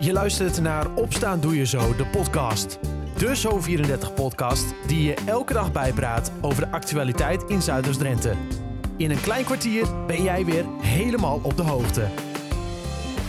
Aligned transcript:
Je 0.00 0.12
luistert 0.12 0.60
naar 0.60 0.94
Opstaan 0.94 1.40
Doe 1.40 1.56
Je 1.56 1.66
Zo, 1.66 1.96
de 1.96 2.06
podcast. 2.06 2.78
De 3.16 3.36
Zo34-podcast 3.36 4.74
die 4.86 5.02
je 5.02 5.14
elke 5.26 5.52
dag 5.52 5.72
bijpraat 5.72 6.32
over 6.40 6.64
de 6.64 6.70
actualiteit 6.70 7.42
in 7.42 7.62
Zuiders-Drenthe. 7.62 8.34
In 8.96 9.10
een 9.10 9.20
klein 9.20 9.44
kwartier 9.44 10.06
ben 10.06 10.22
jij 10.22 10.44
weer 10.44 10.64
helemaal 10.80 11.40
op 11.42 11.56
de 11.56 11.62
hoogte. 11.62 12.00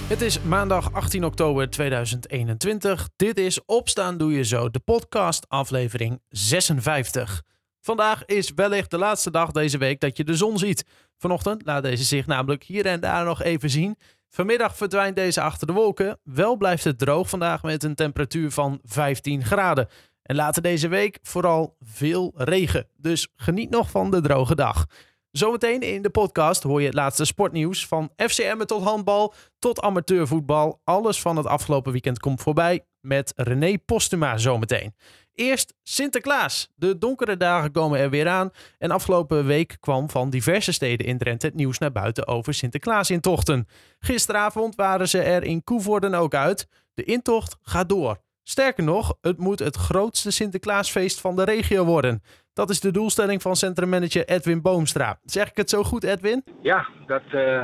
Het 0.08 0.22
is 0.22 0.42
maandag 0.42 0.94
18 0.94 1.24
oktober 1.24 1.70
2021. 1.70 3.10
Dit 3.16 3.38
is 3.38 3.66
Opstaan 3.66 4.18
Doe 4.18 4.32
Je 4.32 4.44
Zo, 4.44 4.70
de 4.70 4.80
podcast 4.80 5.46
aflevering 5.48 6.22
56. 6.30 7.44
Vandaag 7.82 8.26
is 8.26 8.52
wellicht 8.54 8.92
de 8.92 8.98
laatste 8.98 9.32
dag 9.32 9.52
deze 9.52 9.78
week 9.78 10.00
dat 10.00 10.18
je 10.18 10.24
de 10.24 10.36
zon 10.36 10.58
ziet. 10.58 10.86
Vanochtend 11.18 11.66
laat 11.66 11.84
deze 11.84 12.04
zich 12.04 12.26
namelijk 12.26 12.64
hier 12.64 12.86
en 12.86 13.00
daar 13.00 13.26
nog 13.26 13.44
even 13.44 13.70
zien. 13.70 13.98
Vanmiddag 14.30 14.76
verdwijnt 14.76 15.16
deze 15.16 15.42
achter 15.42 15.68
de 15.68 15.74
wolken. 15.74 16.20
Wel 16.24 16.58
blijft 16.58 16.84
het 16.84 17.00
droog 17.00 17.30
vandaag 17.30 17.64
met 17.64 17.84
een 17.84 17.96
temperatuur 17.96 18.52
van 18.52 18.80
15 18.84 19.44
graden. 19.44 19.88
En 20.22 20.36
later 20.36 20.62
deze 20.62 20.88
week 20.88 21.20
vooral 21.22 21.76
veel 21.80 22.32
regen. 22.36 22.88
Dus 22.98 23.28
geniet 23.36 23.70
nog 23.70 23.90
van 23.90 24.12
de 24.12 24.22
droge 24.22 24.56
dag. 24.56 24.86
Zometeen 25.32 25.82
in 25.82 26.02
de 26.02 26.10
podcast 26.10 26.64
hoor 26.64 26.80
je 26.80 26.86
het 26.86 26.96
laatste 26.96 27.26
sportnieuws. 27.26 27.88
Van 27.88 28.12
FCM 28.16 28.66
tot 28.66 28.84
handbal 28.84 29.34
tot 29.60 29.82
amateurvoetbal. 29.82 30.82
Alles 30.84 31.22
van 31.22 31.38
het 31.38 31.46
afgelopen 31.46 31.92
weekend 31.92 32.20
komt 32.20 32.42
voorbij 32.42 32.86
met 33.02 33.34
René 33.36 33.78
Postuma 33.86 34.38
zometeen. 34.38 34.96
Eerst 35.40 35.74
Sinterklaas. 35.84 36.70
De 36.76 36.98
donkere 36.98 37.38
dagen 37.38 37.72
komen 37.72 38.00
er 38.00 38.10
weer 38.10 38.28
aan. 38.28 38.52
En 38.78 38.92
afgelopen 38.92 39.46
week 39.46 39.78
kwam 39.80 40.10
van 40.10 40.30
diverse 40.30 40.72
steden 40.72 41.06
in 41.06 41.18
Drenthe 41.18 41.46
het 41.46 41.56
nieuws 41.56 41.78
naar 41.78 41.92
buiten 41.92 42.28
over 42.28 42.54
Sinterklaas-intochten. 42.54 43.68
Gisteravond 44.00 44.76
waren 44.76 45.08
ze 45.10 45.22
er 45.22 45.44
in 45.44 45.64
Koevoorden 45.64 46.14
ook 46.14 46.34
uit. 46.34 46.68
De 46.94 47.04
intocht 47.04 47.58
gaat 47.62 47.90
door. 47.90 48.18
Sterker 48.44 48.84
nog, 48.84 49.18
het 49.22 49.38
moet 49.38 49.60
het 49.60 49.76
grootste 49.76 50.32
Sinterklaasfeest 50.32 51.22
van 51.22 51.36
de 51.36 51.44
regio 51.44 51.86
worden. 51.86 52.24
Dat 52.54 52.70
is 52.70 52.80
de 52.80 52.92
doelstelling 52.92 53.42
van 53.42 53.56
centrummanager 53.56 54.26
Edwin 54.26 54.62
Boomstra. 54.62 55.20
Zeg 55.24 55.50
ik 55.50 55.58
het 55.58 55.70
zo 55.70 55.84
goed, 55.84 56.04
Edwin? 56.04 56.44
Ja, 56.62 56.88
dat, 57.08 57.24
uh, 57.32 57.64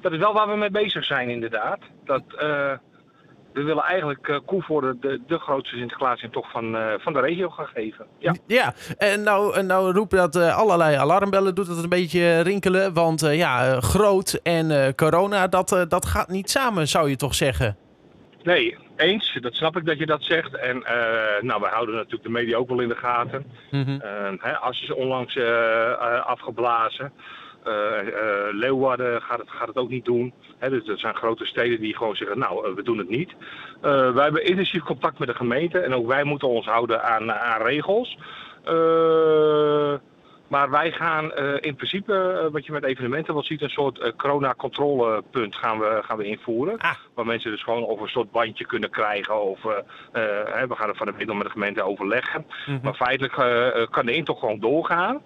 dat 0.00 0.12
is 0.12 0.18
wel 0.18 0.32
waar 0.32 0.48
we 0.48 0.56
mee 0.56 0.70
bezig 0.70 1.04
zijn 1.04 1.28
inderdaad. 1.28 1.78
Dat, 2.04 2.22
uh, 2.42 2.72
we 3.52 3.62
willen 3.62 3.82
eigenlijk 3.82 4.28
uh, 4.28 4.38
Koevoorde 4.46 4.96
de, 5.00 5.20
de 5.26 5.38
grootste 5.38 5.76
Sinterklaasintocht 5.76 6.50
van, 6.50 6.74
uh, 6.74 6.92
van 6.98 7.12
de 7.12 7.20
regio 7.20 7.48
gaan 7.48 7.66
geven. 7.66 8.06
Ja, 8.18 8.34
ja 8.46 8.74
en 8.98 9.22
nou, 9.22 9.62
nou 9.62 9.92
roepen 9.92 10.18
dat 10.18 10.36
uh, 10.36 10.56
allerlei 10.56 10.96
alarmbellen, 10.96 11.54
doet 11.54 11.66
het 11.66 11.82
een 11.82 11.88
beetje 11.88 12.40
rinkelen. 12.40 12.94
Want 12.94 13.20
ja, 13.20 13.80
groot 13.80 14.40
en 14.42 14.94
corona, 14.94 15.48
dat, 15.48 15.86
dat 15.88 16.06
gaat 16.06 16.28
niet 16.28 16.50
samen, 16.50 16.88
zou 16.88 17.10
je 17.10 17.16
toch 17.16 17.34
zeggen? 17.34 17.76
Nee, 18.42 18.76
eens. 18.96 19.38
Dat 19.40 19.54
snap 19.54 19.76
ik 19.76 19.86
dat 19.86 19.98
je 19.98 20.06
dat 20.06 20.22
zegt. 20.22 20.56
En 20.56 20.82
nou, 21.40 21.60
wij 21.60 21.70
houden 21.70 21.94
natuurlijk 21.94 22.22
de 22.22 22.30
media 22.30 22.56
ook 22.56 22.68
wel 22.68 22.80
in 22.80 22.88
de 22.88 22.96
gaten. 22.96 23.44
Mm 23.70 23.84
-hmm. 23.84 24.00
hè, 24.40 24.56
As 24.56 24.82
is 24.82 24.92
onlangs 24.92 25.38
afgeblazen. 26.24 27.12
Uh, 27.66 27.72
uh, 27.72 28.12
Leeuwarden 28.50 29.22
gaat 29.22 29.38
het, 29.38 29.50
gaat 29.50 29.68
het 29.68 29.76
ook 29.76 29.88
niet 29.88 30.04
doen. 30.04 30.32
Dus 30.58 30.88
er 30.88 30.98
zijn 30.98 31.14
grote 31.14 31.44
steden 31.44 31.80
die 31.80 31.96
gewoon 31.96 32.16
zeggen, 32.16 32.38
nou, 32.38 32.68
uh, 32.68 32.74
we 32.74 32.82
doen 32.82 32.98
het 32.98 33.08
niet. 33.08 33.34
wij 33.80 34.22
hebben 34.22 34.46
intensief 34.46 34.82
contact 34.82 35.18
met 35.18 35.28
de 35.28 35.34
gemeente 35.34 35.78
en 35.78 35.94
ook 35.94 36.06
wij 36.06 36.24
moeten 36.24 36.48
ons 36.48 36.66
houden 36.66 37.04
aan, 37.04 37.32
aan 37.32 37.62
regels. 37.62 38.18
maar 40.48 40.70
wij 40.70 40.92
gaan 40.92 41.32
in 41.60 41.74
principe, 41.74 42.48
wat 42.52 42.66
je 42.66 42.72
met 42.72 42.84
evenementen 42.84 43.34
wel 43.34 43.42
ziet, 43.42 43.62
een 43.62 43.68
soort 43.68 44.16
corona-controlepunt 44.16 45.56
gaan 45.56 45.78
we, 45.78 46.00
gaan 46.02 46.16
we 46.16 46.24
invoeren. 46.24 46.78
Ah. 46.78 46.94
Waar 47.14 47.26
mensen 47.26 47.50
dus 47.50 47.62
gewoon 47.62 47.86
over 47.86 48.02
een 48.02 48.10
soort 48.10 48.30
bandje 48.30 48.66
kunnen 48.66 48.90
krijgen. 48.90 49.42
Of 49.42 49.62
we 49.62 50.74
gaan 50.74 50.88
er 50.88 50.96
van 50.96 51.06
de 51.06 51.14
middel 51.16 51.34
met 51.36 51.46
de 51.46 51.52
gemeente 51.52 51.82
overleggen. 51.82 52.44
Mm 52.46 52.74
-hmm. 52.74 52.80
Maar 52.82 52.94
feitelijk 52.94 53.34
kan 53.90 54.06
de 54.06 54.14
intocht 54.14 54.40
gewoon 54.40 54.60
doorgaan. 54.60 55.22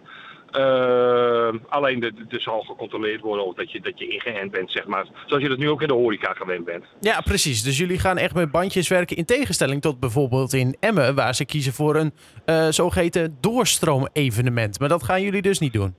Uh, 0.59 1.49
alleen 1.69 2.03
er 2.03 2.41
zal 2.41 2.61
gecontroleerd 2.61 3.21
worden 3.21 3.47
of 3.47 3.55
dat 3.55 3.72
je, 3.72 3.81
dat 3.81 3.99
je 3.99 4.09
ingeënt 4.09 4.50
bent, 4.50 4.71
zeg 4.71 4.87
maar. 4.87 5.06
Zoals 5.27 5.43
je 5.43 5.49
dat 5.49 5.59
nu 5.59 5.71
ook 5.71 5.83
in 5.83 5.89
de 5.89 5.94
horeca 5.94 6.33
gewend 6.33 6.65
bent. 6.65 6.84
Ja, 7.00 7.21
precies. 7.21 7.62
Dus 7.62 7.78
jullie 7.78 7.99
gaan 7.99 8.19
echt 8.19 8.34
met 8.34 8.50
bandjes 8.50 8.89
werken 8.89 9.16
in 9.16 9.25
tegenstelling 9.25 9.83
tot 9.83 10.00
bijvoorbeeld 10.00 10.53
in 10.53 10.77
Emmen, 10.81 11.15
waar 11.15 11.34
ze 11.34 11.45
kiezen 11.45 11.72
voor 11.72 11.97
een 11.97 12.12
uh, 12.47 12.69
zogeheten 12.69 13.37
doorstroom-evenement. 13.41 14.78
Maar 14.81 14.89
dat 14.89 15.03
gaan 15.03 15.22
jullie 15.22 15.43
dus 15.43 15.59
niet 15.59 15.72
doen? 15.72 15.95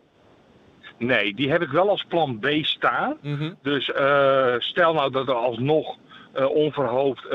Nee, 0.98 1.36
die 1.36 1.52
heb 1.52 1.62
ik 1.62 1.70
wel 1.70 1.90
als 1.90 2.06
plan 2.08 2.40
B 2.40 2.48
staan. 2.62 3.18
Mm 3.22 3.38
-hmm. 3.38 3.56
Dus 3.62 3.90
uh, 3.90 4.56
stel 4.58 4.94
nou 4.94 5.12
dat 5.12 5.28
er 5.28 5.34
alsnog 5.34 5.96
onverhoopt 6.54 7.28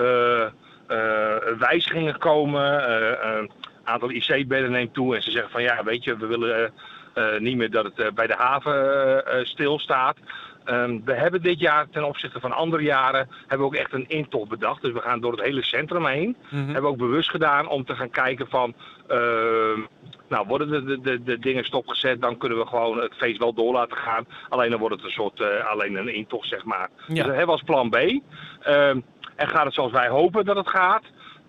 wijzigingen 1.58 2.18
komen, 2.18 2.92
een 3.36 3.50
aantal 3.84 4.10
IC-bedden 4.10 4.70
neemt 4.70 4.94
toe 4.94 5.16
en 5.16 5.22
ze 5.22 5.30
zeggen 5.30 5.50
van 5.50 5.62
ja, 5.62 5.84
weet 5.84 6.04
je, 6.04 6.16
we 6.16 6.26
willen 6.26 6.60
uh, 6.60 6.68
niet 7.38 7.56
meer 7.56 7.70
dat 7.70 7.84
het 7.84 7.98
uh, 7.98 8.06
bij 8.14 8.26
de 8.26 8.34
haven 8.34 9.24
uh, 9.26 9.44
stilstaat. 9.44 10.16
Um, 10.64 11.04
we 11.04 11.12
hebben 11.12 11.42
dit 11.42 11.60
jaar 11.60 11.86
ten 11.90 12.04
opzichte 12.04 12.40
van 12.40 12.52
andere 12.52 12.82
jaren 12.82 13.28
hebben 13.40 13.58
we 13.58 13.64
ook 13.64 13.74
echt 13.74 13.92
een 13.92 14.08
intocht 14.08 14.48
bedacht. 14.48 14.82
Dus 14.82 14.92
we 14.92 15.00
gaan 15.00 15.20
door 15.20 15.32
het 15.32 15.40
hele 15.40 15.62
centrum 15.62 16.06
heen. 16.06 16.28
Mm 16.28 16.36
-hmm. 16.48 16.64
Hebben 16.64 16.82
we 16.82 16.88
ook 16.88 16.96
bewust 16.96 17.30
gedaan 17.30 17.68
om 17.68 17.84
te 17.84 17.94
gaan 17.94 18.10
kijken 18.10 18.48
van... 18.48 18.74
Ehm, 19.08 19.80
nou, 20.28 20.46
worden 20.46 20.86
de, 20.86 21.00
de, 21.00 21.22
de, 21.22 21.38
dingen 21.38 21.64
stopgezet, 21.64 22.20
dan 22.20 22.36
kunnen 22.36 22.58
we 22.58 22.66
gewoon 22.66 23.00
het 23.00 23.14
feest 23.14 23.38
wel 23.38 23.52
door 23.54 23.72
laten 23.72 23.96
gaan. 23.96 24.26
Alleen 24.48 24.70
dan 24.70 24.78
wordt 24.78 24.94
het 24.94 25.04
een 25.04 25.10
soort, 25.10 25.64
alleen 25.64 25.96
een 25.96 26.14
intocht, 26.14 26.48
zeg 26.48 26.64
maar. 26.64 26.88
Ja. 27.06 27.14
Dus 27.14 27.16
dat 27.16 27.26
hebben 27.26 27.46
we 27.46 27.52
als 27.52 27.62
plan 27.62 27.90
B. 27.90 27.96
Um, 27.96 29.04
en 29.36 29.48
gaat 29.48 29.64
het 29.64 29.74
zoals 29.74 29.92
wij 29.92 30.08
hopen 30.08 30.44
dat 30.44 30.56
het 30.56 30.68
gaat 30.68 31.02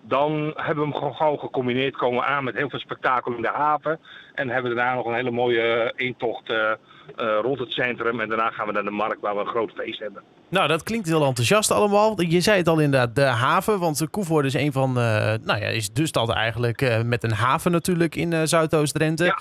dan 0.06 0.52
hebben 0.54 0.90
we 0.90 0.98
hem 0.98 1.14
gewoon 1.14 1.38
gecombineerd, 1.38 1.96
komen 1.96 2.18
we 2.18 2.26
aan 2.26 2.44
met 2.44 2.54
heel 2.54 2.68
veel 2.68 2.78
spektakel 2.78 3.32
in 3.32 3.42
de 3.42 3.50
haven. 3.52 3.98
En 4.34 4.48
hebben 4.48 4.70
we 4.70 4.76
daarna 4.76 4.94
nog 4.94 5.06
een 5.06 5.14
hele 5.14 5.30
mooie 5.30 5.92
intocht 5.96 6.50
uh, 6.50 6.56
uh, 6.56 7.38
rond 7.42 7.58
het 7.58 7.72
centrum. 7.72 8.20
En 8.20 8.28
daarna 8.28 8.50
gaan 8.50 8.66
we 8.66 8.72
naar 8.72 8.84
de 8.84 8.90
markt 8.90 9.20
waar 9.20 9.34
we 9.34 9.40
een 9.40 9.46
groot 9.46 9.70
feest 9.70 9.98
hebben. 9.98 10.22
Nou, 10.48 10.68
dat 10.68 10.82
klinkt 10.82 11.06
heel 11.08 11.24
enthousiast 11.24 11.70
allemaal. 11.70 12.20
Je 12.20 12.40
zei 12.40 12.58
het 12.58 12.68
al 12.68 12.78
inderdaad, 12.78 13.14
de 13.14 13.22
haven. 13.22 13.78
Want 13.78 14.10
Koevoorde 14.10 14.48
is 14.48 14.54
een 14.54 14.72
van, 14.72 14.88
uh, 14.88 14.94
nou 15.42 15.60
ja, 15.60 15.66
is 15.66 15.92
dus 15.92 16.12
dat 16.12 16.30
eigenlijk 16.30 17.02
met 17.04 17.22
een 17.22 17.32
haven 17.32 17.70
natuurlijk 17.70 18.16
in 18.16 18.48
Zuidoost-Drenthe. 18.48 19.24
Ja, 19.24 19.38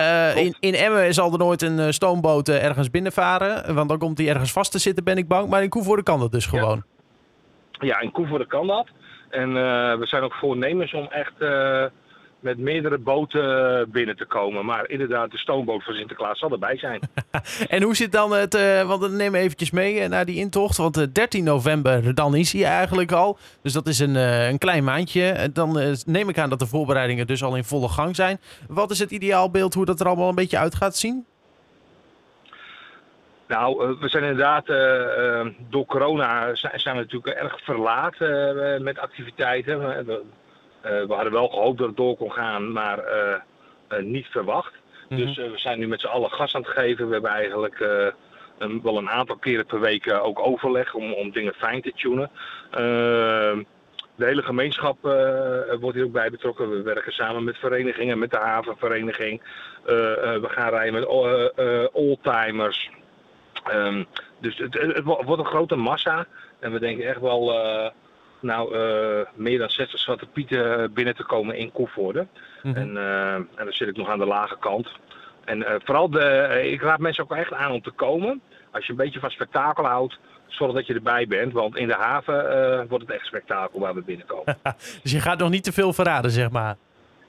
ja, 0.00 0.30
in, 0.30 0.56
in 0.60 0.74
Emmen 0.74 1.14
zal 1.14 1.32
er 1.32 1.38
nooit 1.38 1.62
een 1.62 1.94
stoomboot 1.94 2.48
ergens 2.48 2.90
binnenvaren. 2.90 3.74
Want 3.74 3.88
dan 3.88 3.98
komt 3.98 4.18
hij 4.18 4.28
ergens 4.28 4.52
vast 4.52 4.72
te 4.72 4.78
zitten, 4.78 5.04
ben 5.04 5.16
ik 5.16 5.28
bang. 5.28 5.48
Maar 5.48 5.62
in 5.62 5.68
Koevoorde 5.68 6.02
kan 6.02 6.20
dat 6.20 6.32
dus 6.32 6.46
gewoon. 6.46 6.82
Ja, 7.70 7.86
ja 7.86 8.00
in 8.00 8.10
Koevoorde 8.10 8.46
kan 8.46 8.66
dat. 8.66 8.86
En 9.32 9.48
uh, 9.48 9.94
we 9.98 10.06
zijn 10.06 10.22
ook 10.22 10.34
voornemens 10.34 10.92
om 10.92 11.06
echt 11.10 11.32
uh, 11.38 11.84
met 12.40 12.58
meerdere 12.58 12.98
boten 12.98 13.90
binnen 13.90 14.16
te 14.16 14.24
komen. 14.24 14.64
Maar 14.64 14.88
inderdaad, 14.88 15.30
de 15.30 15.38
stoomboot 15.38 15.84
van 15.84 15.94
Sinterklaas 15.94 16.38
zal 16.38 16.50
erbij 16.50 16.78
zijn. 16.78 17.00
en 17.68 17.82
hoe 17.82 17.96
zit 17.96 18.12
dan 18.12 18.32
het, 18.32 18.54
uh, 18.54 18.82
want 18.82 19.12
neem 19.12 19.34
eventjes 19.34 19.70
mee 19.70 20.08
naar 20.08 20.24
die 20.24 20.36
intocht. 20.36 20.76
Want 20.76 21.14
13 21.14 21.44
november, 21.44 22.14
dan 22.14 22.34
is 22.34 22.52
hij 22.52 22.64
eigenlijk 22.64 23.12
al. 23.12 23.38
Dus 23.62 23.72
dat 23.72 23.86
is 23.86 23.98
een, 23.98 24.14
een 24.14 24.58
klein 24.58 24.84
maandje. 24.84 25.50
Dan 25.52 25.96
neem 26.06 26.28
ik 26.28 26.38
aan 26.38 26.50
dat 26.50 26.58
de 26.58 26.66
voorbereidingen 26.66 27.26
dus 27.26 27.42
al 27.42 27.56
in 27.56 27.64
volle 27.64 27.88
gang 27.88 28.16
zijn. 28.16 28.40
Wat 28.68 28.90
is 28.90 28.98
het 28.98 29.10
ideaalbeeld 29.10 29.74
hoe 29.74 29.84
dat 29.84 30.00
er 30.00 30.06
allemaal 30.06 30.28
een 30.28 30.34
beetje 30.34 30.58
uit 30.58 30.74
gaat 30.74 30.96
zien? 30.96 31.26
Nou, 33.52 33.96
we 34.00 34.08
zijn 34.08 34.22
inderdaad, 34.22 34.68
uh, 34.68 35.46
door 35.68 35.86
corona 35.86 36.54
zijn, 36.54 36.96
we 36.96 37.02
natuurlijk 37.02 37.36
erg 37.36 37.60
verlaat 37.62 38.18
met 38.80 38.98
activiteiten. 38.98 39.78
We, 40.06 40.22
we, 40.82 41.14
hadden 41.14 41.32
wel 41.32 41.48
gehoopt 41.48 41.78
dat 41.78 41.86
het 41.86 41.96
door 41.96 42.16
kon 42.16 42.32
gaan, 42.32 42.72
maar 42.72 43.04
niet 44.00 44.26
verwacht. 44.26 44.72
Mm 45.08 45.16
-hmm. 45.16 45.26
Dus 45.26 45.36
we 45.36 45.52
zijn 45.58 45.78
nu 45.78 45.88
met 45.88 46.00
z'n 46.00 46.06
allen 46.06 46.30
gas 46.30 46.54
aan 46.54 46.62
het 46.62 46.70
geven. 46.70 47.06
We 47.06 47.12
hebben 47.12 47.30
eigenlijk 47.30 47.80
een, 48.58 48.82
wel 48.82 48.98
een 48.98 49.10
aantal 49.10 49.36
keren 49.36 49.66
per 49.66 49.80
week 49.80 50.12
ook 50.12 50.38
overleg 50.38 50.94
om, 50.94 51.12
om 51.12 51.30
dingen 51.30 51.54
fijn 51.54 51.82
te 51.82 51.92
tunen. 51.92 52.30
Ehm, 52.70 53.62
de 54.14 54.24
hele 54.24 54.42
gemeenschap 54.42 54.96
wordt 55.80 55.96
hier 55.96 56.04
ook 56.04 56.12
bij 56.12 56.30
betrokken. 56.30 56.70
We 56.70 56.82
werken 56.82 57.12
samen 57.12 57.44
met 57.44 57.56
verenigingen, 57.56 58.18
met 58.18 58.30
de 58.30 58.36
havenvereniging. 58.36 59.40
we 59.84 60.48
gaan 60.48 60.70
rijden 60.70 60.94
met 60.94 61.06
oldtimers. 61.92 62.90
Um, 63.70 64.06
dus 64.38 64.58
het, 64.58 64.74
het, 64.74 65.04
wordt 65.04 65.38
een 65.38 65.44
grote 65.44 65.76
massa. 65.76 66.26
En 66.58 66.72
we 66.72 66.78
denken 66.78 67.08
echt 67.08 67.20
wel 67.20 67.54
uh, 67.54 67.90
nou, 68.40 68.76
uh, 68.76 69.26
meer 69.34 69.58
dan 69.58 69.70
60 69.70 70.00
zwarte 70.00 70.26
pieten 70.26 70.92
binnen 70.92 71.16
te 71.16 71.24
komen 71.24 71.56
in 71.56 71.72
Koevoorde. 71.72 72.26
Mm 72.62 72.72
-hmm. 72.72 72.82
en, 72.82 72.94
uh, 72.94 73.34
en 73.34 73.48
dan 73.56 73.72
zit 73.72 73.88
ik 73.88 73.96
nog 73.96 74.08
aan 74.08 74.18
de 74.18 74.26
lage 74.26 74.56
kant. 74.58 74.88
En 75.44 75.80
vooral, 75.84 76.10
de, 76.10 76.60
ik 76.70 76.82
raad 76.82 76.98
mensen 76.98 77.24
ook 77.24 77.36
echt 77.36 77.52
aan 77.52 77.72
om 77.72 77.82
te 77.82 77.90
komen. 77.90 78.40
Als 78.70 78.84
je 78.84 78.90
een 78.90 78.98
beetje 78.98 79.20
van 79.20 79.30
spektakel 79.30 79.84
houdt, 79.84 80.18
zorg 80.46 80.72
dat 80.72 80.86
je 80.86 80.94
erbij 80.94 81.26
bent. 81.26 81.52
Want 81.52 81.76
in 81.76 81.86
de 81.86 81.94
haven 81.94 82.88
wordt 82.88 83.04
het 83.06 83.14
echt 83.14 83.26
spektakel 83.26 83.80
waar 83.80 83.94
we 83.94 84.02
binnenkomen. 84.02 84.58
dus 85.02 85.12
je 85.12 85.20
gaat 85.20 85.38
nog 85.38 85.50
niet 85.50 85.64
te 85.64 85.72
veel 85.72 85.92
verraden, 85.92 86.30
zeg 86.30 86.50
maar. 86.50 86.76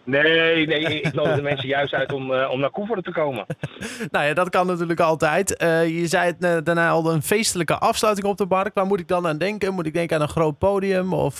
Nee, 0.03 0.67
nee, 0.67 1.01
ik 1.01 1.13
nodig 1.13 1.35
de 1.35 1.41
mensen 1.41 1.67
juist 1.67 1.93
uit 1.93 2.13
om, 2.13 2.33
om 2.33 2.59
naar 2.59 2.69
Koeveren 2.69 3.03
te 3.03 3.11
komen. 3.11 3.45
nou 4.11 4.25
ja, 4.25 4.33
dat 4.33 4.49
kan 4.49 4.67
natuurlijk 4.67 4.99
altijd. 4.99 5.49
je 5.87 6.03
zei 6.07 6.35
het 6.37 6.65
daarna 6.65 6.89
al 6.89 7.11
een 7.11 7.21
feestelijke 7.21 7.77
afsluiting 7.77 8.27
op 8.27 8.37
de 8.37 8.45
bark. 8.45 8.73
Waar 8.73 8.85
moet 8.85 8.99
ik 8.99 9.07
dan 9.07 9.27
aan 9.27 9.37
denken? 9.37 9.73
Moet 9.73 9.85
ik 9.85 9.93
denken 9.93 10.15
aan 10.15 10.21
een 10.21 10.27
groot 10.27 10.57
podium? 10.57 11.13
Of, 11.13 11.39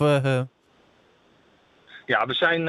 Ja, 2.05 2.25
we 2.25 2.33
zijn 2.33 2.67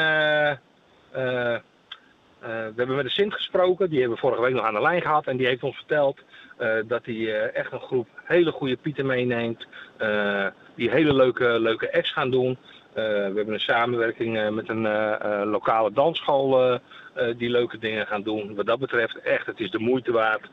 eh, 2.45 2.51
we 2.51 2.73
hebben 2.77 2.97
met 2.97 3.05
de 3.05 3.11
Sint 3.11 3.35
gesproken, 3.35 3.91
die 3.91 3.99
hebben 3.99 4.17
we 4.17 4.23
vorige 4.23 4.43
week 4.43 4.55
nog 4.55 4.65
aan 4.65 4.75
de 4.75 4.81
lijn 4.81 5.03
gehad. 5.03 5.27
En 5.27 5.37
die 5.37 5.47
heeft 5.47 5.63
ons 5.63 5.77
verteld 5.77 6.19
eh, 6.57 6.69
dat 6.87 7.05
hij 7.05 7.15
eh, 7.15 7.55
echt 7.55 7.73
een 7.73 7.81
groep 7.81 8.09
hele 8.25 8.51
goede 8.51 8.77
pieten 8.77 9.07
meeneemt. 9.07 9.67
die 10.75 10.91
hele 10.91 11.15
leuke, 11.15 11.61
leuke 11.61 11.93
acts 11.93 12.13
gaan 12.13 12.31
doen. 12.31 12.59
We 12.95 13.33
hebben 13.35 13.55
een 13.55 13.61
samenwerking 13.61 14.51
met 14.51 14.69
een 14.69 14.89
lokale 15.47 15.93
dansschool 15.93 16.81
die 17.37 17.51
leuke 17.51 17.79
dingen 17.79 18.07
gaan 18.07 18.23
doen. 18.23 18.55
Wat 18.55 18.67
dat 18.67 18.79
betreft, 18.79 19.19
echt, 19.19 19.47
het 19.47 19.61
is 19.61 19.71
de 19.71 19.79
moeite 19.79 20.13
waard 20.13 20.51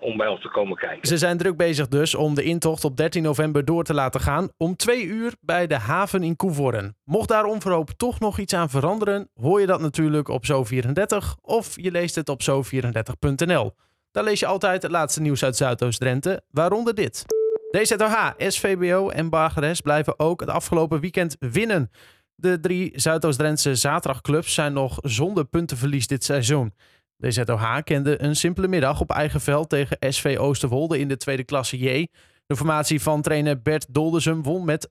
om 0.00 0.16
bij 0.16 0.26
ons 0.26 0.40
te 0.40 0.48
komen 0.48 0.76
kijken. 0.76 1.08
Ze 1.08 1.16
zijn 1.16 1.38
druk 1.38 1.56
bezig 1.56 1.88
dus 1.88 2.14
om 2.14 2.34
de 2.34 2.42
intocht 2.42 2.84
op 2.84 2.96
13 2.96 3.22
november 3.22 3.64
door 3.64 3.84
te 3.84 3.94
laten 3.94 4.20
gaan 4.20 4.48
om 4.56 4.76
twee 4.76 5.04
uur 5.04 5.32
bij 5.40 5.66
de 5.66 5.78
haven 5.78 6.22
in 6.22 6.36
Koevoorden. 6.36 6.96
Mocht 7.04 7.28
daar 7.28 7.44
onverhoopt 7.44 7.98
toch 7.98 8.20
nog 8.20 8.38
iets 8.38 8.54
aan 8.54 8.70
veranderen, 8.70 9.28
hoor 9.34 9.60
je 9.60 9.66
dat 9.66 9.80
natuurlijk 9.80 10.28
op 10.28 10.44
Zo34 10.44 11.40
of 11.40 11.80
je 11.80 11.90
leest 11.90 12.14
het 12.14 12.28
op 12.28 12.40
zo34.nl. 12.42 13.74
Daar 14.10 14.24
lees 14.24 14.40
je 14.40 14.46
altijd 14.46 14.82
het 14.82 14.90
laatste 14.90 15.20
nieuws 15.20 15.44
uit 15.44 15.56
Zuidoost-Drenthe, 15.56 16.42
waaronder 16.50 16.94
dit. 16.94 17.24
DZOH, 17.70 18.32
SVBO 18.38 19.08
en 19.08 19.28
Bargeres 19.28 19.80
blijven 19.80 20.18
ook 20.18 20.40
het 20.40 20.48
afgelopen 20.48 21.00
weekend 21.00 21.36
winnen. 21.38 21.90
De 22.34 22.60
drie 22.60 22.92
Zuidoost-Drentse 22.94 23.74
zaterdagclubs 23.74 24.54
zijn 24.54 24.72
nog 24.72 24.98
zonder 25.02 25.44
puntenverlies 25.44 26.06
dit 26.06 26.24
seizoen. 26.24 26.74
De 27.16 27.30
ZOH 27.30 27.78
kende 27.84 28.22
een 28.22 28.36
simpele 28.36 28.68
middag 28.68 29.00
op 29.00 29.10
eigen 29.10 29.40
veld 29.40 29.68
tegen 29.68 29.96
SV 30.12 30.36
Oosterwolde 30.38 30.98
in 30.98 31.08
de 31.08 31.16
tweede 31.16 31.44
klasse 31.44 31.78
J. 31.78 32.08
De 32.46 32.56
formatie 32.56 33.02
van 33.02 33.22
trainer 33.22 33.62
Bert 33.62 33.86
Doldesum 33.94 34.42
won 34.42 34.64
met 34.64 34.88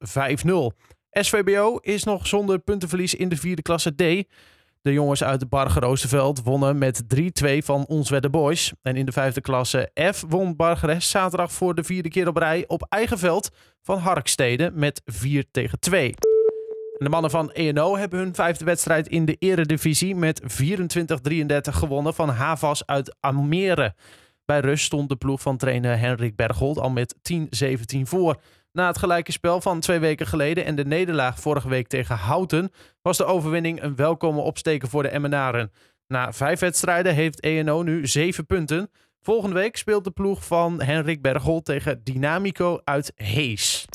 5-0. 0.47 0.53
SVBO 1.11 1.77
is 1.81 2.03
nog 2.03 2.27
zonder 2.27 2.59
puntenverlies 2.59 3.15
in 3.15 3.29
de 3.29 3.37
vierde 3.37 3.61
klasse 3.61 3.95
D. 3.95 4.27
De 4.81 4.93
jongens 4.93 5.23
uit 5.23 5.39
de 5.39 5.45
Barger 5.45 6.41
wonnen 6.43 6.77
met 6.77 7.03
3-2 7.43 7.57
van 7.57 7.85
Ons 7.85 8.09
Wedde 8.09 8.29
Boys. 8.29 8.73
En 8.81 8.95
in 8.95 9.05
de 9.05 9.11
vijfde 9.11 9.41
klasse 9.41 9.91
F 10.13 10.23
won 10.27 10.55
Bargeres 10.55 11.09
zaterdag 11.09 11.51
voor 11.51 11.75
de 11.75 11.83
vierde 11.83 12.09
keer 12.09 12.27
op 12.27 12.37
rij 12.37 12.63
op 12.67 12.85
eigen 12.89 13.17
veld 13.17 13.49
van 13.81 13.97
Harkstede 13.97 14.71
met 14.73 15.01
4 15.05 15.45
tegen 15.51 15.79
2 15.79 16.15
de 16.99 17.09
mannen 17.09 17.31
van 17.31 17.51
ENO 17.51 17.97
hebben 17.97 18.19
hun 18.19 18.35
vijfde 18.35 18.65
wedstrijd 18.65 19.07
in 19.07 19.25
de 19.25 19.35
eredivisie 19.39 20.15
met 20.15 20.41
24-33 20.41 20.45
gewonnen 21.61 22.13
van 22.13 22.29
Havas 22.29 22.85
uit 22.85 23.15
Almere. 23.19 23.95
Bij 24.45 24.59
rust 24.59 24.85
stond 24.85 25.09
de 25.09 25.15
ploeg 25.15 25.41
van 25.41 25.57
trainer 25.57 25.99
Henrik 25.99 26.35
Berghold 26.35 26.79
al 26.79 26.89
met 26.89 27.15
10-17 27.33 27.37
voor. 28.01 28.41
Na 28.71 28.87
het 28.87 28.97
gelijke 28.97 29.31
spel 29.31 29.61
van 29.61 29.79
twee 29.79 29.99
weken 29.99 30.27
geleden 30.27 30.65
en 30.65 30.75
de 30.75 30.85
nederlaag 30.85 31.39
vorige 31.39 31.69
week 31.69 31.87
tegen 31.87 32.15
Houten 32.15 32.71
was 33.01 33.17
de 33.17 33.25
overwinning 33.25 33.81
een 33.81 33.95
welkome 33.95 34.41
opsteken 34.41 34.89
voor 34.89 35.03
de 35.03 35.09
Emmenaren. 35.09 35.71
Na 36.07 36.33
vijf 36.33 36.59
wedstrijden 36.59 37.13
heeft 37.13 37.39
ENO 37.39 37.83
nu 37.83 38.07
zeven 38.07 38.45
punten. 38.45 38.91
Volgende 39.21 39.55
week 39.55 39.77
speelt 39.77 40.03
de 40.03 40.11
ploeg 40.11 40.45
van 40.45 40.81
Henrik 40.81 41.21
Berghold 41.21 41.65
tegen 41.65 42.03
Dynamico 42.03 42.79
uit 42.83 43.11
Hees. 43.15 43.85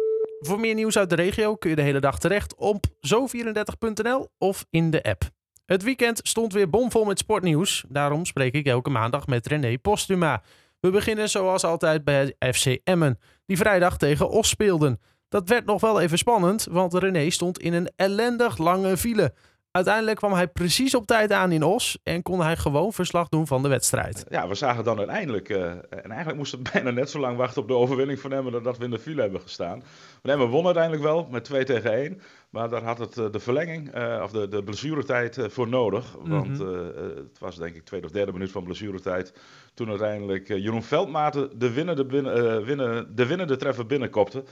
Voor 0.40 0.60
meer 0.60 0.74
nieuws 0.74 0.98
uit 0.98 1.10
de 1.10 1.16
regio 1.16 1.56
kun 1.56 1.70
je 1.70 1.76
de 1.76 1.82
hele 1.82 2.00
dag 2.00 2.18
terecht 2.18 2.54
op 2.54 2.86
zo34.nl 2.86 4.28
of 4.38 4.66
in 4.70 4.90
de 4.90 5.02
app. 5.02 5.22
Het 5.66 5.82
weekend 5.82 6.20
stond 6.22 6.52
weer 6.52 6.70
bomvol 6.70 7.04
met 7.04 7.18
sportnieuws. 7.18 7.84
Daarom 7.88 8.24
spreek 8.24 8.54
ik 8.54 8.66
elke 8.66 8.90
maandag 8.90 9.26
met 9.26 9.46
René 9.46 9.78
Postuma. 9.78 10.42
We 10.80 10.90
beginnen 10.90 11.30
zoals 11.30 11.64
altijd 11.64 12.04
bij 12.04 12.36
FC 12.52 12.78
Emmen, 12.84 13.18
die 13.46 13.56
vrijdag 13.56 13.96
tegen 13.96 14.30
Os 14.30 14.48
speelden. 14.48 15.00
Dat 15.28 15.48
werd 15.48 15.64
nog 15.64 15.80
wel 15.80 16.00
even 16.00 16.18
spannend, 16.18 16.66
want 16.70 16.94
René 16.94 17.30
stond 17.30 17.58
in 17.58 17.72
een 17.72 17.90
ellendig 17.96 18.58
lange 18.58 18.96
file. 18.96 19.34
Uiteindelijk 19.74 20.16
kwam 20.16 20.32
hij 20.32 20.48
precies 20.48 20.94
op 20.94 21.06
tijd 21.06 21.32
aan 21.32 21.52
in 21.52 21.62
Os 21.62 21.98
en 22.02 22.22
kon 22.22 22.40
hij 22.40 22.56
gewoon 22.56 22.92
verslag 22.92 23.28
doen 23.28 23.46
van 23.46 23.62
de 23.62 23.68
wedstrijd. 23.68 24.24
Ja, 24.28 24.48
we 24.48 24.54
zagen 24.54 24.84
dan 24.84 24.98
uiteindelijk, 24.98 25.48
uh, 25.48 25.66
en 25.90 26.10
eigenlijk 26.10 26.36
moesten 26.36 26.58
we 26.62 26.70
bijna 26.72 26.90
net 26.90 27.10
zo 27.10 27.18
lang 27.18 27.36
wachten 27.36 27.62
op 27.62 27.68
de 27.68 27.74
overwinning 27.74 28.20
van 28.20 28.32
Emmen 28.32 28.62
dat 28.62 28.78
we 28.78 28.84
in 28.84 28.90
de 28.90 28.98
file 28.98 29.20
hebben 29.20 29.40
gestaan. 29.40 29.82
Maar 30.22 30.32
Emmen 30.32 30.48
won 30.48 30.64
uiteindelijk 30.64 31.02
wel 31.02 31.28
met 31.30 31.44
2 31.44 31.64
tegen 31.64 31.92
1, 31.92 32.20
maar 32.50 32.68
daar 32.68 32.82
had 32.82 32.98
het 32.98 33.18
eh, 33.18 33.30
de 33.30 33.40
verlenging, 33.40 33.96
uh, 33.96 34.20
of 34.22 34.30
de, 34.30 34.48
de 34.48 34.62
blessuretijd 34.62 35.38
voor 35.48 35.68
nodig. 35.68 36.16
Want 36.22 36.58
mm 36.58 36.92
het 37.14 37.38
was 37.38 37.56
denk 37.56 37.74
ik 37.74 37.84
tweede 37.84 38.06
of 38.06 38.12
derde 38.12 38.32
minuut 38.32 38.50
van 38.50 38.64
blessuretijd 38.64 39.32
toen 39.74 39.88
uiteindelijk 39.88 40.48
Jeroen 40.48 40.82
Veldmaten 40.82 41.58
de 41.58 41.72
winnende, 41.72 42.04
binnen, 42.04 42.64
winnen, 42.64 43.16
de 43.16 43.26
winnende 43.26 43.56
treffer 43.56 43.86
binnenkopte. 43.86 44.44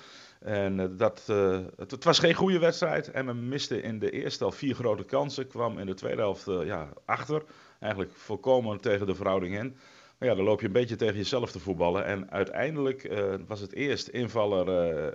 En 0.44 0.78
uh, 0.78 0.86
dat, 0.90 1.26
uh, 1.30 1.58
het, 1.76 1.90
het, 1.90 2.04
was 2.04 2.18
geen 2.18 2.34
goede 2.34 2.58
wedstrijd. 2.58 3.10
En 3.10 3.24
men 3.24 3.48
miste 3.48 3.82
in 3.82 3.98
de 3.98 4.10
eerste 4.10 4.42
helft 4.42 4.58
vier 4.58 4.74
grote 4.74 5.04
kansen. 5.04 5.46
Kwam 5.46 5.78
in 5.78 5.86
de 5.86 5.94
tweede 5.94 6.20
helft 6.20 6.48
uh, 6.48 6.64
ja, 6.64 6.88
achter. 7.04 7.42
Eigenlijk 7.80 8.12
volkomen 8.14 8.80
tegen 8.80 9.06
de 9.06 9.14
verhouding 9.14 9.58
in. 9.58 9.76
Maar 10.18 10.28
ja, 10.28 10.34
dan 10.34 10.44
loop 10.44 10.60
je 10.60 10.66
een 10.66 10.72
beetje 10.72 10.96
tegen 10.96 11.16
jezelf 11.16 11.52
te 11.52 11.60
voetballen. 11.60 12.04
En 12.04 12.30
uiteindelijk 12.30 13.12
was 13.46 13.60
het 13.60 13.72
eerst 13.72 14.08
invaller 14.08 14.68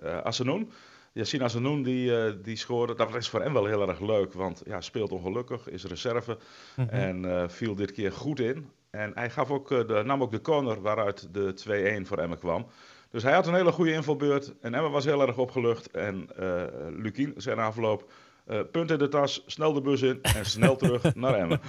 uh, 0.03 0.21
Assenoen. 0.21 0.71
Yassine 1.13 1.43
Assenoen 1.43 1.83
die, 1.83 2.41
die 2.41 2.55
scoorde. 2.55 2.95
Dat 2.95 3.11
was 3.11 3.29
voor 3.29 3.41
hem 3.41 3.53
wel 3.53 3.65
heel 3.65 3.87
erg 3.87 3.99
leuk. 3.99 4.33
Want 4.33 4.61
ja, 4.65 4.81
speelt 4.81 5.11
ongelukkig, 5.11 5.69
is 5.69 5.83
reserve. 5.83 6.37
Mm 6.75 6.87
-hmm. 6.89 7.23
En 7.23 7.51
viel 7.51 7.75
dit 7.75 7.91
keer 7.91 8.11
goed 8.11 8.39
in. 8.39 8.69
En 8.89 9.11
hij 9.13 9.29
gaf 9.29 9.51
ook, 9.51 9.69
de, 9.69 10.01
nam 10.05 10.21
ook 10.21 10.31
de 10.31 10.41
corner 10.41 10.81
waaruit 10.81 11.33
de 11.33 11.99
2-1 12.03 12.07
voor 12.07 12.17
Emmen 12.17 12.39
kwam. 12.39 12.67
Dus 13.09 13.23
hij 13.23 13.33
had 13.33 13.47
een 13.47 13.53
hele 13.53 13.71
goede 13.71 13.93
invalbeurt. 13.93 14.53
En 14.61 14.73
Emma 14.73 14.89
was 14.89 15.05
heel 15.05 15.21
erg 15.21 15.37
opgelucht. 15.37 15.91
En 15.91 16.29
uh, 16.39 16.63
Lukien 16.89 17.33
zijn 17.37 17.59
afloop 17.59 18.11
uh, 18.49 18.59
punt 18.71 18.91
in 18.91 18.97
de 18.97 19.07
tas, 19.07 19.43
snel 19.45 19.73
de 19.73 19.81
bus 19.81 20.01
in 20.01 20.19
en 20.21 20.45
snel 20.45 20.75
terug 20.85 21.15
naar 21.15 21.33
Emmen. 21.33 21.59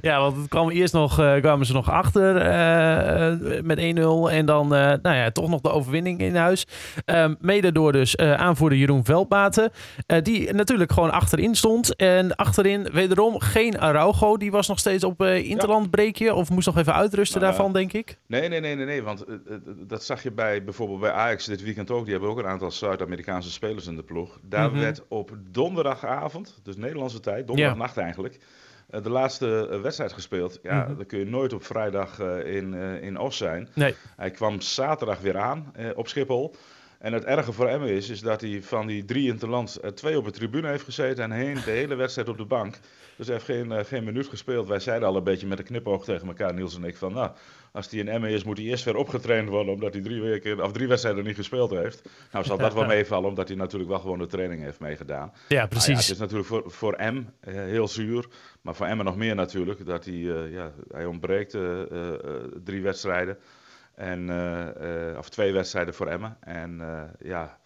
Ja, 0.00 0.20
want 0.20 0.36
het 0.36 0.48
kwam 0.48 0.70
eerst 0.70 0.92
nog, 0.92 1.20
uh, 1.20 1.40
kwamen 1.40 1.66
ze 1.66 1.72
nog 1.72 1.90
achter 1.90 2.36
uh, 2.36 3.62
met 3.62 3.78
1-0 3.78 3.82
en 4.30 4.46
dan 4.46 4.68
nou 4.68 5.00
ja, 5.02 5.30
toch 5.30 5.48
nog 5.48 5.60
de 5.60 5.70
overwinning 5.70 6.20
in 6.20 6.36
huis. 6.36 6.66
Ehm, 7.04 7.34
mede 7.40 7.72
door 7.72 7.92
dus 7.92 8.16
aanvoerder 8.16 8.78
Jeroen 8.78 9.04
Veldmaten, 9.04 9.70
die 10.22 10.52
natuurlijk 10.52 10.92
gewoon 10.92 11.10
achterin 11.10 11.54
stond. 11.54 11.96
En 11.96 12.36
achterin 12.36 12.88
wederom 12.92 13.40
geen 13.40 13.80
Araujo, 13.80 14.36
die 14.36 14.50
was 14.50 14.68
nog 14.68 14.78
steeds 14.78 15.04
op 15.04 15.22
interland 15.22 15.90
breekje 15.90 16.34
of 16.34 16.50
moest 16.50 16.66
nog 16.66 16.78
even 16.78 16.94
uitrusten 16.94 17.40
nou, 17.40 17.52
daarvan, 17.52 17.72
denk 17.72 17.92
ik. 17.92 18.18
Nee, 18.26 18.48
nee, 18.48 18.60
nee, 18.60 18.74
nee, 18.74 18.86
nee 18.86 19.02
want 19.02 19.24
dat 19.86 20.04
zag 20.04 20.22
je 20.22 20.30
bij 20.30 20.64
bijvoorbeeld 20.64 21.00
bij 21.00 21.12
Ajax 21.12 21.44
dit 21.44 21.62
weekend 21.62 21.90
ook. 21.90 22.04
Die 22.04 22.12
hebben 22.12 22.30
ook 22.30 22.38
een 22.38 22.46
aantal 22.46 22.70
Zuid-Amerikaanse 22.70 23.50
spelers 23.50 23.86
in 23.86 23.96
de 23.96 24.02
ploeg. 24.02 24.38
Daar 24.42 24.66
mm 24.66 24.72
-hmm. 24.72 24.82
werd 24.82 25.02
op 25.08 25.30
donderdagavond 25.50 26.21
dus 26.62 26.76
Nederlandse 26.76 27.20
tijd, 27.20 27.46
donderdagnacht 27.46 27.96
eigenlijk, 27.96 28.38
uh, 28.90 29.02
de 29.02 29.10
laatste 29.10 29.68
uh, 29.70 29.80
wedstrijd 29.80 30.12
gespeeld. 30.12 30.58
Ja, 30.62 30.80
mm 30.80 30.86
-hmm. 30.86 30.96
dan 30.96 31.06
kun 31.06 31.18
je 31.18 31.24
nooit 31.24 31.52
op 31.52 31.64
vrijdag 31.64 32.20
uh, 32.20 32.54
in, 32.54 32.74
in 33.02 33.18
Os 33.18 33.36
zijn. 33.36 33.68
Nee. 33.74 33.94
Hij 34.16 34.30
kwam 34.30 34.60
zaterdag 34.60 35.20
weer 35.20 35.38
aan 35.38 35.72
op 35.94 36.08
Schiphol. 36.08 36.54
En 37.02 37.12
het 37.12 37.24
erge 37.24 37.52
voor 37.52 37.68
Emmen 37.68 37.88
is, 37.88 38.08
is 38.08 38.20
dat 38.20 38.40
hij 38.40 38.62
van 38.62 38.86
die 38.86 39.04
drie 39.04 39.26
in 39.26 39.32
het 39.32 39.42
land 39.42 39.80
twee 39.94 40.18
op 40.18 40.24
de 40.24 40.30
tribune 40.30 40.68
heeft 40.68 40.84
gezeten 40.84 41.24
en 41.24 41.30
heen 41.30 41.54
de 41.54 41.70
hele 41.70 41.94
wedstrijd 41.94 42.28
op 42.28 42.36
de 42.36 42.44
bank. 42.44 42.78
Dus 43.16 43.26
hij 43.26 43.34
heeft 43.34 43.44
geen, 43.46 43.72
uh, 43.72 43.84
geen 43.84 44.04
minuut 44.04 44.26
gespeeld. 44.26 44.68
Wij 44.68 44.80
zeiden 44.80 45.08
al 45.08 45.16
een 45.16 45.24
beetje 45.24 45.46
met 45.46 45.58
een 45.58 45.64
knipoog 45.64 46.04
tegen 46.04 46.26
elkaar, 46.26 46.54
Niels 46.54 46.76
en 46.76 46.84
ik, 46.84 46.96
van 46.96 47.12
nou, 47.12 47.30
als 47.72 47.90
hij 47.90 48.00
in 48.00 48.08
Emmen 48.08 48.30
is, 48.30 48.44
moet 48.44 48.56
hij 48.56 48.66
eerst 48.66 48.84
weer 48.84 48.96
opgetraind 48.96 49.48
worden, 49.48 49.74
omdat 49.74 49.92
hij 49.92 50.02
drie, 50.02 50.20
weken, 50.20 50.64
of 50.64 50.72
drie 50.72 50.88
wedstrijden 50.88 51.24
niet 51.24 51.36
gespeeld 51.36 51.70
heeft. 51.70 52.08
Nou 52.32 52.44
zal 52.44 52.58
dat 52.58 52.74
wel 52.74 52.86
meevallen, 52.96 53.28
omdat 53.28 53.48
hij 53.48 53.56
natuurlijk 53.56 53.90
wel 53.90 54.00
gewoon 54.00 54.18
de 54.18 54.26
training 54.26 54.62
heeft 54.62 54.80
meegedaan. 54.80 55.32
Ja, 55.48 55.66
precies. 55.66 55.86
Nou 55.86 55.98
ja, 55.98 56.02
het 56.02 56.12
is 56.12 56.18
natuurlijk 56.18 56.48
voor, 56.48 56.62
voor 56.66 56.96
M 56.98 57.16
uh, 57.16 57.24
heel 57.54 57.88
zuur, 57.88 58.26
maar 58.60 58.74
voor 58.74 58.86
Emmen 58.86 59.04
nog 59.04 59.16
meer 59.16 59.34
natuurlijk, 59.34 59.86
dat 59.86 60.04
hij, 60.04 60.14
ja, 60.50 60.72
hij 60.92 61.06
ontbreekt 61.06 61.56
drie 62.64 62.82
wedstrijden. 62.82 63.38
En, 63.94 64.30
of 65.18 65.28
twee 65.28 65.52
wedstrijden 65.52 65.94
voor 65.94 66.06
Emmen. 66.06 66.36
En 66.40 66.80
ja, 67.18 67.58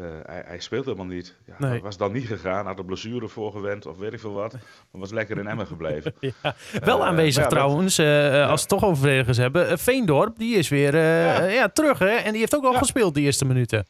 uh, 0.00 0.06
hij, 0.26 0.42
hij, 0.46 0.60
speelt 0.60 0.84
helemaal 0.84 1.06
niet. 1.06 1.34
Ja, 1.46 1.54
nee. 1.58 1.80
Was 1.80 1.96
dan 1.96 2.12
niet 2.12 2.26
gegaan, 2.26 2.66
had 2.66 2.78
een 2.78 2.84
blessure 2.84 3.28
voorgewend 3.28 3.86
of 3.86 3.98
weet 3.98 4.12
ik 4.12 4.20
veel 4.20 4.32
wat. 4.32 4.52
Maar 4.52 5.00
was 5.00 5.10
lekker 5.10 5.38
in 5.38 5.46
Emmen 5.46 5.66
gebleven. 5.66 6.14
ja, 6.42 6.54
wel 6.84 7.04
aanwezig 7.04 7.42
ja, 7.42 7.48
trouwens, 7.48 7.96
ja. 7.96 8.42
als 8.42 8.54
we 8.54 8.60
het 8.60 8.68
toch 8.68 8.84
over 8.84 8.96
verdedigers 8.96 9.36
hebben. 9.36 9.78
Veendorp, 9.78 10.38
die 10.38 10.56
is 10.56 10.68
weer 10.68 10.96
ja. 11.50 11.68
terug 11.68 11.98
hè? 11.98 12.14
En 12.14 12.30
die 12.30 12.40
heeft 12.40 12.56
ook 12.56 12.64
al 12.64 12.74
gespeeld 12.74 13.14
de 13.14 13.20
eerste 13.20 13.44
minuten. 13.44 13.86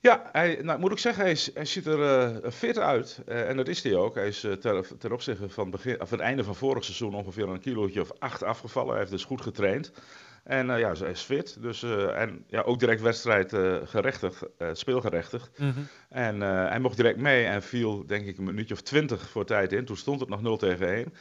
Ja, 0.00 0.28
hij, 0.32 0.58
nou, 0.62 0.78
moet 0.78 0.92
ik 0.92 0.98
zeggen, 0.98 1.22
hij, 1.22 1.32
is, 1.32 1.50
hij 1.54 1.64
ziet 1.64 1.86
er 1.86 2.52
fit 2.52 2.78
uit. 2.78 3.22
en 3.26 3.56
dat 3.56 3.68
is 3.68 3.82
hij 3.82 3.94
ook. 3.94 4.14
Hij 4.14 4.26
is 4.26 4.40
ter, 4.60 4.86
ten 4.98 5.12
opzichte 5.12 5.48
van 5.48 5.70
begin, 5.70 6.00
of 6.00 6.10
het 6.10 6.20
einde 6.20 6.44
van 6.44 6.54
vorig 6.54 6.84
seizoen 6.84 7.14
ongeveer 7.14 7.48
een 7.48 7.60
kilootje 7.60 8.00
of 8.00 8.10
acht 8.18 8.42
afgevallen. 8.42 8.90
Hij 8.90 8.98
heeft 8.98 9.10
dus 9.10 9.24
goed 9.24 9.40
getraind. 9.40 9.92
En 10.44 10.66
ja, 10.66 10.92
hij 10.92 11.10
is 11.10 11.20
fit. 11.20 11.62
Dus, 11.62 11.82
en 12.14 12.44
ja, 12.46 12.60
ook 12.60 12.78
direct 12.78 13.00
wedstrijd 13.00 13.52
gerechtigd, 13.84 14.46
speelgerechtigd. 14.72 15.58
Mhm. 15.58 15.80
En 16.08 16.40
hij 16.40 16.78
mocht 16.80 16.96
direct 16.96 17.18
mee 17.18 17.44
en 17.44 17.62
viel 17.62 18.06
denk 18.06 18.26
ik 18.26 18.38
een 18.38 18.44
minuutje 18.44 18.74
of 18.74 18.80
twintig 18.80 19.28
voor 19.28 19.44
tijd 19.44 19.72
in. 19.72 19.84
Toen 19.84 19.96
stond 19.96 20.20
het 20.20 20.28
nog 20.28 20.42
0 20.42 20.56
tegen 20.56 20.88
1. 20.88 21.14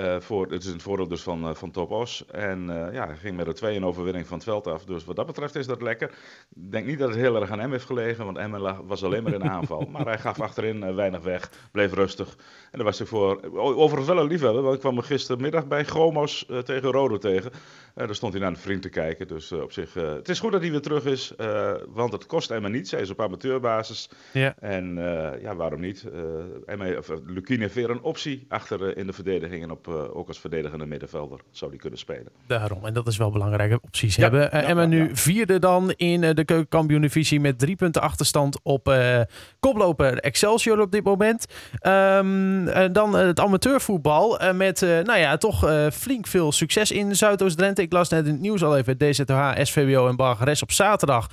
Uh, 0.00 0.20
voor, 0.20 0.50
het 0.50 0.64
is 0.64 0.70
een 0.70 0.80
voordeel 0.80 1.08
dus 1.08 1.22
van, 1.22 1.48
uh, 1.48 1.54
van 1.54 1.70
Topos. 1.70 2.26
En 2.26 2.62
uh, 2.68 2.92
ja, 2.92 3.06
hij 3.06 3.16
ging 3.16 3.36
met 3.36 3.46
een 3.46 3.54
2 3.54 3.84
overwinning 3.84 4.26
van 4.26 4.36
het 4.36 4.46
veld 4.46 4.66
af. 4.66 4.84
Dus 4.84 5.04
wat 5.04 5.16
dat 5.16 5.26
betreft 5.26 5.54
is 5.54 5.66
dat 5.66 5.82
lekker. 5.82 6.08
Ik 6.54 6.70
denk 6.70 6.86
niet 6.86 6.98
dat 6.98 7.08
het 7.08 7.18
heel 7.18 7.40
erg 7.40 7.50
aan 7.50 7.58
hem 7.58 7.70
heeft 7.70 7.84
gelegen, 7.84 8.24
want 8.24 8.36
Emmen 8.36 8.86
was 8.86 9.04
alleen 9.04 9.22
maar 9.22 9.32
in 9.32 9.50
aanval. 9.50 9.88
maar 9.92 10.04
hij 10.04 10.18
gaf 10.18 10.40
achterin 10.40 10.94
weinig 10.94 11.22
weg, 11.22 11.50
bleef 11.72 11.92
rustig. 11.92 12.36
En 12.70 12.78
daar 12.78 12.84
was 12.84 13.00
ik 13.00 13.06
voor 13.06 13.52
overigens 13.52 14.06
wel 14.06 14.18
een 14.18 14.28
liefhebber, 14.30 14.62
want 14.62 14.74
ik 14.74 14.80
kwam 14.80 15.00
gistermiddag 15.00 15.66
bij 15.66 15.84
Gomos 15.84 16.46
tegen 16.64 16.90
Rodo 16.90 17.18
tegen. 17.18 17.50
daar 17.94 18.14
stond 18.14 18.32
hij 18.32 18.42
naar 18.42 18.50
een 18.50 18.56
vriend 18.56 18.82
te 18.82 18.88
kijken. 18.88 19.28
Dus 19.28 19.52
op 19.52 19.72
zich, 19.72 19.94
het 19.94 20.28
is 20.28 20.40
goed 20.40 20.52
dat 20.52 20.60
hij 20.60 20.70
weer 20.70 20.80
terug 20.80 21.04
is, 21.04 21.34
want 21.88 22.12
het 22.12 22.26
kost 22.26 22.50
Emmen 22.50 22.72
niets. 22.72 22.90
Hij 22.90 23.00
is 23.00 23.10
op 23.10 23.20
amateurbasis. 23.20 24.10
Ja. 24.32 24.54
En 24.58 24.94
ja, 25.40 25.56
waarom 25.56 25.80
niet? 25.80 26.06
Emmen, 26.66 27.02
Lukien 27.26 27.60
heeft 27.60 27.74
weer 27.74 27.90
een 27.90 28.02
optie 28.02 28.44
achter 28.48 28.96
in 28.96 29.06
de 29.06 29.12
verdediging 29.12 29.62
en 29.62 29.70
op 29.70 29.83
uh, 29.88 30.16
ook 30.16 30.28
als 30.28 30.40
verdedigende 30.40 30.86
middenvelder 30.86 31.40
zou 31.50 31.70
die 31.70 31.80
kunnen 31.80 31.98
spelen. 31.98 32.28
Daarom, 32.46 32.84
en 32.84 32.94
dat 32.94 33.06
is 33.06 33.16
wel 33.16 33.30
belangrijke 33.30 33.78
opties 33.80 34.16
ja, 34.16 34.22
hebben. 34.22 34.46
Uh, 34.54 34.62
ja, 34.62 34.68
Emma 34.68 34.84
nu 34.84 35.10
vierde 35.12 35.58
dan 35.58 35.92
in 35.96 36.22
uh, 36.22 36.30
de 36.34 36.44
keukenkampioen-divisie 36.44 37.40
met 37.40 37.58
drie 37.58 37.76
punten 37.76 38.02
achterstand 38.02 38.60
op 38.62 38.92
koploper 39.60 40.18
Excelsior 40.18 40.80
op 40.80 40.92
dit 40.92 41.04
moment. 41.04 41.46
Um, 41.82 42.92
dan 42.92 43.14
het 43.14 43.40
amateurvoetbal 43.40 44.38
met 44.54 44.80
nou 44.80 45.18
ja, 45.18 45.36
toch 45.36 45.88
flink 45.92 46.26
veel 46.26 46.52
succes 46.52 46.90
in 46.90 47.16
Zuidoost-Drenthe. 47.16 47.82
Ik 47.82 47.92
las 47.92 48.08
net 48.08 48.26
in 48.26 48.32
het 48.32 48.40
nieuws 48.40 48.62
al 48.62 48.76
even 48.76 48.98
DZH, 48.98 49.50
SVBO 49.62 50.08
en 50.08 50.16
Bargeres 50.16 50.62
op 50.62 50.72
zaterdag. 50.72 51.28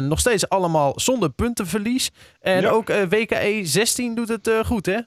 nog 0.00 0.18
steeds 0.18 0.48
allemaal 0.48 0.92
zonder 0.96 1.30
puntenverlies. 1.30 2.10
En 2.40 2.60
ja. 2.60 2.68
ook 2.68 2.88
WKE 3.08 3.60
16 3.62 4.14
doet 4.14 4.28
het 4.28 4.50
goed 4.64 4.86
hè? 4.86 4.98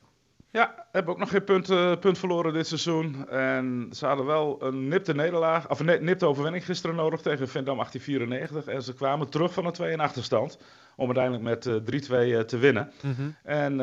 Ja, 0.51 0.85
hebben 0.91 1.13
ook 1.13 1.19
nog 1.19 1.29
geen 1.29 1.43
punt, 1.43 1.69
uh, 1.69 1.95
punt 1.99 2.17
verloren 2.17 2.53
dit 2.53 2.67
seizoen. 2.67 3.29
En 3.29 3.89
ze 3.91 4.05
hadden 4.05 4.25
wel 4.25 4.63
een 4.63 4.87
nipte 4.87 5.13
nederlaag, 5.13 5.69
of 5.69 5.79
een 5.79 6.03
nipte 6.03 6.25
overwinning 6.25 6.65
gisteren 6.65 6.95
nodig 6.95 7.21
tegen 7.21 7.47
Vindam 7.47 7.75
1894. 7.75 8.73
En 8.73 8.83
ze 8.83 8.93
kwamen 8.93 9.29
terug 9.29 9.53
van 9.53 9.65
een 9.65 9.71
2 9.71 9.91
in 9.91 9.99
achterstand 9.99 10.59
om 10.95 11.05
uiteindelijk 11.05 11.43
met 11.43 11.65
uh, 11.65 12.25
3-2 12.25 12.27
uh, 12.27 12.39
te 12.39 12.57
winnen. 12.57 12.91
Mm 13.01 13.13
-hmm. 13.13 13.35
En 13.43 13.77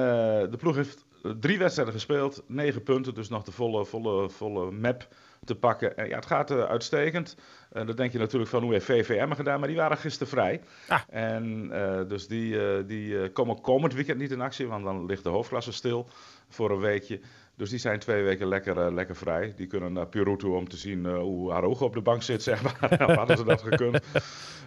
de 0.50 0.56
ploeg 0.59 0.76
heeft 0.76 1.04
drie 1.40 1.59
wedstrijden 1.59 1.95
gespeeld, 1.95 2.43
negen 2.47 2.83
punten, 2.83 3.14
dus 3.14 3.28
nog 3.28 3.43
de 3.43 3.52
volle, 3.52 3.85
volle, 3.85 4.31
volle 4.31 4.71
map 4.71 5.09
te 5.45 5.54
pakken. 5.54 5.97
En 5.97 6.09
ja, 6.09 6.16
het 6.16 6.26
gaat 6.26 6.50
uitstekend. 6.50 7.37
En 7.73 7.87
dan 7.87 7.97
denk 7.97 8.12
je 8.12 8.19
natuurlijk 8.19 8.50
van 8.50 8.62
hoe 8.62 8.73
heeft 8.73 8.85
VVM 8.85 9.33
gedaan, 9.33 9.59
maar 9.59 9.69
die 9.69 9.76
waren 9.76 9.97
gisteren 9.97 10.28
vrij. 10.28 10.61
Ah. 10.88 11.00
En 11.09 11.69
dus 12.09 12.26
die, 12.26 12.85
die 12.87 13.31
komen 13.31 13.61
komend 13.61 13.95
weekend 13.95 14.19
niet 14.19 14.31
in 14.31 14.40
actie, 14.40 14.66
want 14.66 14.85
dan 14.85 15.07
ligt 15.07 15.23
de 15.23 15.28
hoofdklasse 15.28 15.73
stil 15.73 16.09
voor 16.49 16.71
een 16.71 16.81
weekje. 16.81 17.21
Dus 17.57 17.71
die 17.71 17.79
zijn 17.79 17.99
twee 17.99 18.23
weken 18.23 18.49
lekker, 18.49 18.77
uh, 18.77 18.95
lekker 18.95 19.17
vrij. 19.17 19.53
Die 19.57 19.67
kunnen 19.67 19.93
naar 19.93 20.07
Peru 20.07 20.37
toe 20.37 20.57
om 20.57 20.69
te 20.69 20.77
zien 20.77 21.05
uh, 21.05 21.19
hoe 21.19 21.53
haar 21.53 21.63
ogen 21.63 21.87
op 21.87 21.95
de 21.95 22.01
bank 22.01 22.23
zit, 22.23 22.43
zeg 22.43 22.63
maar. 22.63 22.99
hadden 23.17 23.37
ze 23.37 23.45
dat 23.45 23.63
gekund. 23.63 24.01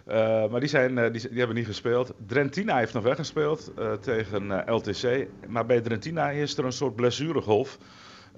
Uh, 0.07 0.47
maar 0.49 0.59
die, 0.59 0.69
zijn, 0.69 1.11
die, 1.11 1.29
hebben 1.33 1.55
niet 1.55 1.65
gespeeld. 1.65 2.13
Drentina 2.27 2.77
heeft 2.77 2.93
nog 2.93 3.03
weggespeeld 3.03 3.71
tegen 4.01 4.73
LTC. 4.73 5.27
Maar 5.47 5.65
bij 5.65 5.81
Drentina 5.81 6.29
is 6.29 6.57
er 6.57 6.65
een 6.65 6.71
soort 6.71 6.95
blessuregolf. 6.95 7.77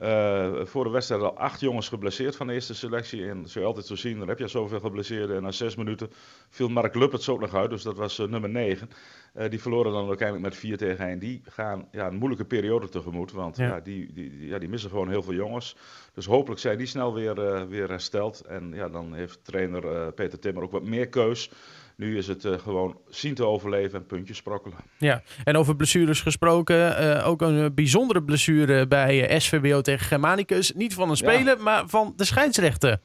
Uh, 0.01 0.65
voor 0.65 0.83
de 0.83 0.89
wedstrijd 0.89 1.21
al 1.21 1.37
acht 1.37 1.59
jongens 1.59 1.89
geblesseerd 1.89 2.35
van 2.35 2.47
de 2.47 2.53
eerste 2.53 2.75
selectie. 2.75 3.29
En 3.29 3.47
zo 3.47 3.59
je 3.59 3.65
altijd 3.65 3.85
zo 3.85 3.95
zien, 3.95 4.19
dan 4.19 4.27
heb 4.27 4.39
je 4.39 4.47
zoveel 4.47 4.79
geblesseerden. 4.79 5.35
En 5.35 5.43
na 5.43 5.51
zes 5.51 5.75
minuten 5.75 6.11
viel 6.49 6.67
Mark 6.67 6.95
Lupperts 6.95 7.29
ook 7.29 7.39
nog 7.39 7.55
uit, 7.55 7.69
dus 7.69 7.83
dat 7.83 7.97
was 7.97 8.19
uh, 8.19 8.27
nummer 8.27 8.49
9. 8.49 8.89
Uh, 9.35 9.49
die 9.49 9.61
verloren 9.61 9.91
dan 9.91 10.07
uiteindelijk 10.07 10.49
met 10.49 10.57
4 10.57 10.77
tegen 10.77 11.05
1. 11.05 11.19
Die 11.19 11.41
gaan 11.45 11.87
ja, 11.91 12.07
een 12.07 12.15
moeilijke 12.15 12.45
periode 12.45 12.89
tegemoet, 12.89 13.31
want 13.31 13.57
ja. 13.57 13.67
ja 13.67 13.79
die, 13.79 14.13
die, 14.13 14.47
ja, 14.47 14.57
die 14.59 14.69
missen 14.69 14.89
gewoon 14.89 15.09
heel 15.09 15.23
veel 15.23 15.33
jongens. 15.33 15.75
Dus 16.13 16.25
hopelijk 16.25 16.61
zijn 16.61 16.77
die 16.77 16.87
snel 16.87 17.13
weer, 17.13 17.67
weer 17.69 17.89
hersteld. 17.89 18.41
En 18.41 18.71
ja, 18.73 18.89
dan 18.89 19.13
heeft 19.13 19.43
trainer 19.43 20.13
Peter 20.13 20.39
Timmer 20.39 20.63
ook 20.63 20.71
wat 20.71 20.83
meer 20.83 21.07
keus. 21.07 21.51
Nu 21.99 22.17
is 22.17 22.27
het 22.27 22.45
uh, 22.45 22.59
gewoon 22.59 22.97
zien 23.09 23.33
te 23.33 23.45
overleven 23.45 23.99
en 23.99 24.05
puntjes 24.05 24.37
sprokkelen. 24.37 24.77
Ja, 24.97 25.23
en 25.43 25.57
over 25.57 25.75
blessures 25.75 26.21
gesproken. 26.21 27.03
Uh, 27.03 27.27
ook 27.27 27.41
een 27.41 27.73
bijzondere 27.73 28.23
blessure 28.23 28.87
bij 28.87 29.31
uh, 29.31 29.39
SVBO 29.39 29.81
tegen 29.81 30.05
Germanicus. 30.05 30.73
Niet 30.73 30.93
van 30.93 31.09
een 31.09 31.17
speler, 31.17 31.57
ja. 31.57 31.63
maar 31.63 31.87
van 31.87 32.13
de 32.15 32.23
scheidsrechter. 32.23 32.99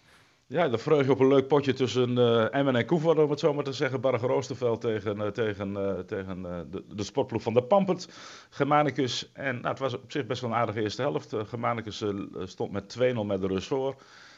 Ja, 0.47 0.69
dan 0.69 0.79
vreug 0.79 1.05
je 1.05 1.11
op 1.11 1.21
een 1.21 1.29
leuk 1.29 1.49
potje 1.49 1.73
tussen 1.73 2.19
Emmen 2.53 2.77
en 2.77 2.87
Koevoort, 2.87 3.19
om 3.19 3.31
het 3.31 3.41
zo 3.41 3.55
maar 3.55 3.65
te 3.65 3.73
zeggen. 3.73 4.01
Barger 4.01 4.31
Oosterveld 4.31 4.81
tegen, 4.81 5.33
tegen, 5.33 6.03
tegen 6.07 6.43
de, 6.71 6.85
de 6.95 7.03
sportploeg 7.03 7.43
van 7.43 7.55
de 7.55 7.63
Pampert. 7.63 8.09
Germanicus. 8.51 9.31
En 9.33 9.55
nou, 9.55 9.69
het 9.69 9.79
was 9.79 9.95
op 9.95 10.13
zich 10.13 10.27
best 10.27 10.41
wel 10.41 10.51
een 10.51 10.57
aardige 10.57 10.81
eerste 10.81 11.03
helft. 11.03 11.35
Germanicus 11.47 12.05
stond 12.45 12.73
met 12.73 12.97
2-0 12.99 13.01
met 13.27 13.41
de 13.41 13.47
rust 13.47 13.67
voor. 13.67 13.95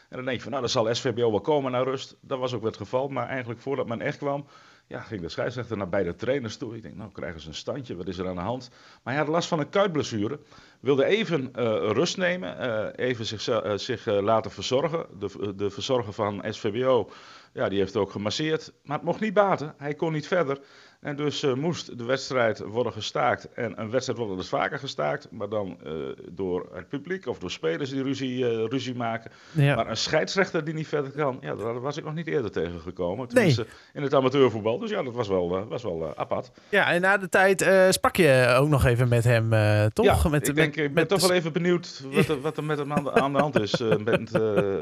En 0.09 0.17
dan 0.17 0.25
denk 0.25 0.37
je 0.37 0.43
van, 0.43 0.51
nou, 0.51 0.63
dan 0.63 0.71
zal 0.71 0.95
SVBO 0.95 1.31
wel 1.31 1.41
komen 1.41 1.73
naar 1.73 1.85
rust. 1.85 2.17
Dat 2.21 2.39
was 2.39 2.55
ook 2.55 2.65
het 2.65 2.77
geval. 2.77 3.09
Maar 3.09 3.29
eigenlijk 3.29 3.61
voordat 3.61 3.87
men 3.87 4.01
echt 4.01 4.19
kwam, 4.19 4.47
ja, 4.87 5.01
ging 5.01 5.21
de 5.21 5.29
scheidsrechter 5.29 5.77
naar 5.77 5.89
beide 5.89 6.15
trainers 6.15 6.57
toe. 6.57 6.77
Ik 6.77 6.83
denk, 6.83 6.97
nou, 6.97 7.13
krijgen 7.13 7.41
ze 7.41 7.49
een 7.49 7.55
standje. 7.55 7.97
Wat 7.97 8.09
is 8.09 8.19
er 8.19 8.29
aan 8.29 8.35
de 8.35 8.41
hand? 8.41 8.71
Maar 9.03 9.15
hij 9.15 9.23
had 9.23 9.33
last 9.33 9.49
van 9.49 9.59
een 9.59 9.69
kuitblessure. 9.69 10.41
Wilde 10.81 11.05
even 11.05 11.41
uh, 11.41 11.65
rust 11.91 12.17
nemen. 12.17 12.57
Uh, 12.67 13.07
even 13.07 13.27
zich, 13.27 13.49
uh, 13.49 13.73
zich 13.75 14.07
laten 14.07 14.51
verzorgen. 14.51 15.07
De, 15.19 15.55
de 15.57 15.71
verzorger 15.71 16.13
van 16.13 16.45
SVBO, 16.49 17.11
ja, 17.53 17.69
die 17.69 17.79
heeft 17.79 17.97
ook 17.97 18.11
gemasseerd. 18.11 18.73
Maar 18.83 18.97
het 18.97 19.07
mocht 19.07 19.21
niet 19.21 19.35
baten. 19.35 19.75
Hij 19.77 19.95
kon 19.95 20.13
niet 20.13 20.27
verder. 20.27 20.61
En 21.07 21.17
dus 21.17 21.43
uh, 21.43 21.55
moest 21.55 21.99
de 21.99 22.05
wedstrijd 22.05 22.59
worden 22.59 22.93
gestaakt. 22.93 23.49
En 23.53 23.81
een 23.81 23.91
wedstrijd 23.91 24.19
wordt 24.19 24.37
dus 24.37 24.49
vaker 24.49 24.79
gestaakt, 24.79 25.29
maar 25.31 25.49
dan 25.49 25.79
uh, 25.87 25.93
door 26.31 26.69
het 26.73 26.89
publiek 26.89 27.27
of 27.27 27.39
door 27.39 27.51
spelers 27.51 27.91
die 27.91 28.03
ruzie, 28.03 28.39
uh, 28.39 28.65
ruzie 28.69 28.95
maken. 28.95 29.31
Ja. 29.53 29.75
Maar 29.75 29.89
een 29.91 29.97
scheidsrechter 29.97 30.65
die 30.65 30.75
niet 30.75 30.87
verder 30.87 31.11
kan, 31.11 31.39
ja, 31.41 31.55
daar 31.55 31.81
was 31.81 31.97
ik 31.97 32.05
nog 32.05 32.15
niet 32.15 32.27
eerder 32.27 32.51
tegengekomen. 32.51 33.29
Tenminste, 33.29 33.61
nee. 33.61 33.71
in 33.95 34.03
het 34.03 34.15
amateurvoetbal. 34.15 34.79
Dus 34.79 34.91
ja, 34.91 35.03
dat 35.03 35.15
was 35.15 35.29
wel, 35.29 35.67
was 35.69 35.83
wel 35.83 36.13
apart. 36.17 36.51
Ja, 36.69 36.93
en 36.93 37.01
na 37.01 37.17
de 37.17 37.29
tijd 37.29 37.67
sprak 37.91 38.17
je 38.17 38.55
ook 38.59 38.69
nog 38.69 38.85
even 38.85 39.09
met 39.09 39.25
hem, 39.25 39.51
toch? 39.93 40.23
Ja, 40.23 40.29
met, 40.29 40.49
ik, 40.49 40.55
denk, 40.55 40.77
met, 40.77 40.85
ik 40.85 40.95
ben 40.95 40.95
met 40.95 41.09
toch 41.09 41.21
wel 41.21 41.33
even 41.33 41.53
benieuwd 41.53 42.03
wat 42.13 42.29
er, 42.29 42.41
wat 42.41 42.57
er 42.57 42.65
met 42.65 42.79
hem 42.79 42.93
aan 42.93 43.05
de, 43.05 43.13
aan 43.13 43.33
de 43.33 43.39
hand 43.39 43.61
is. 43.61 43.83
met, 44.05 44.33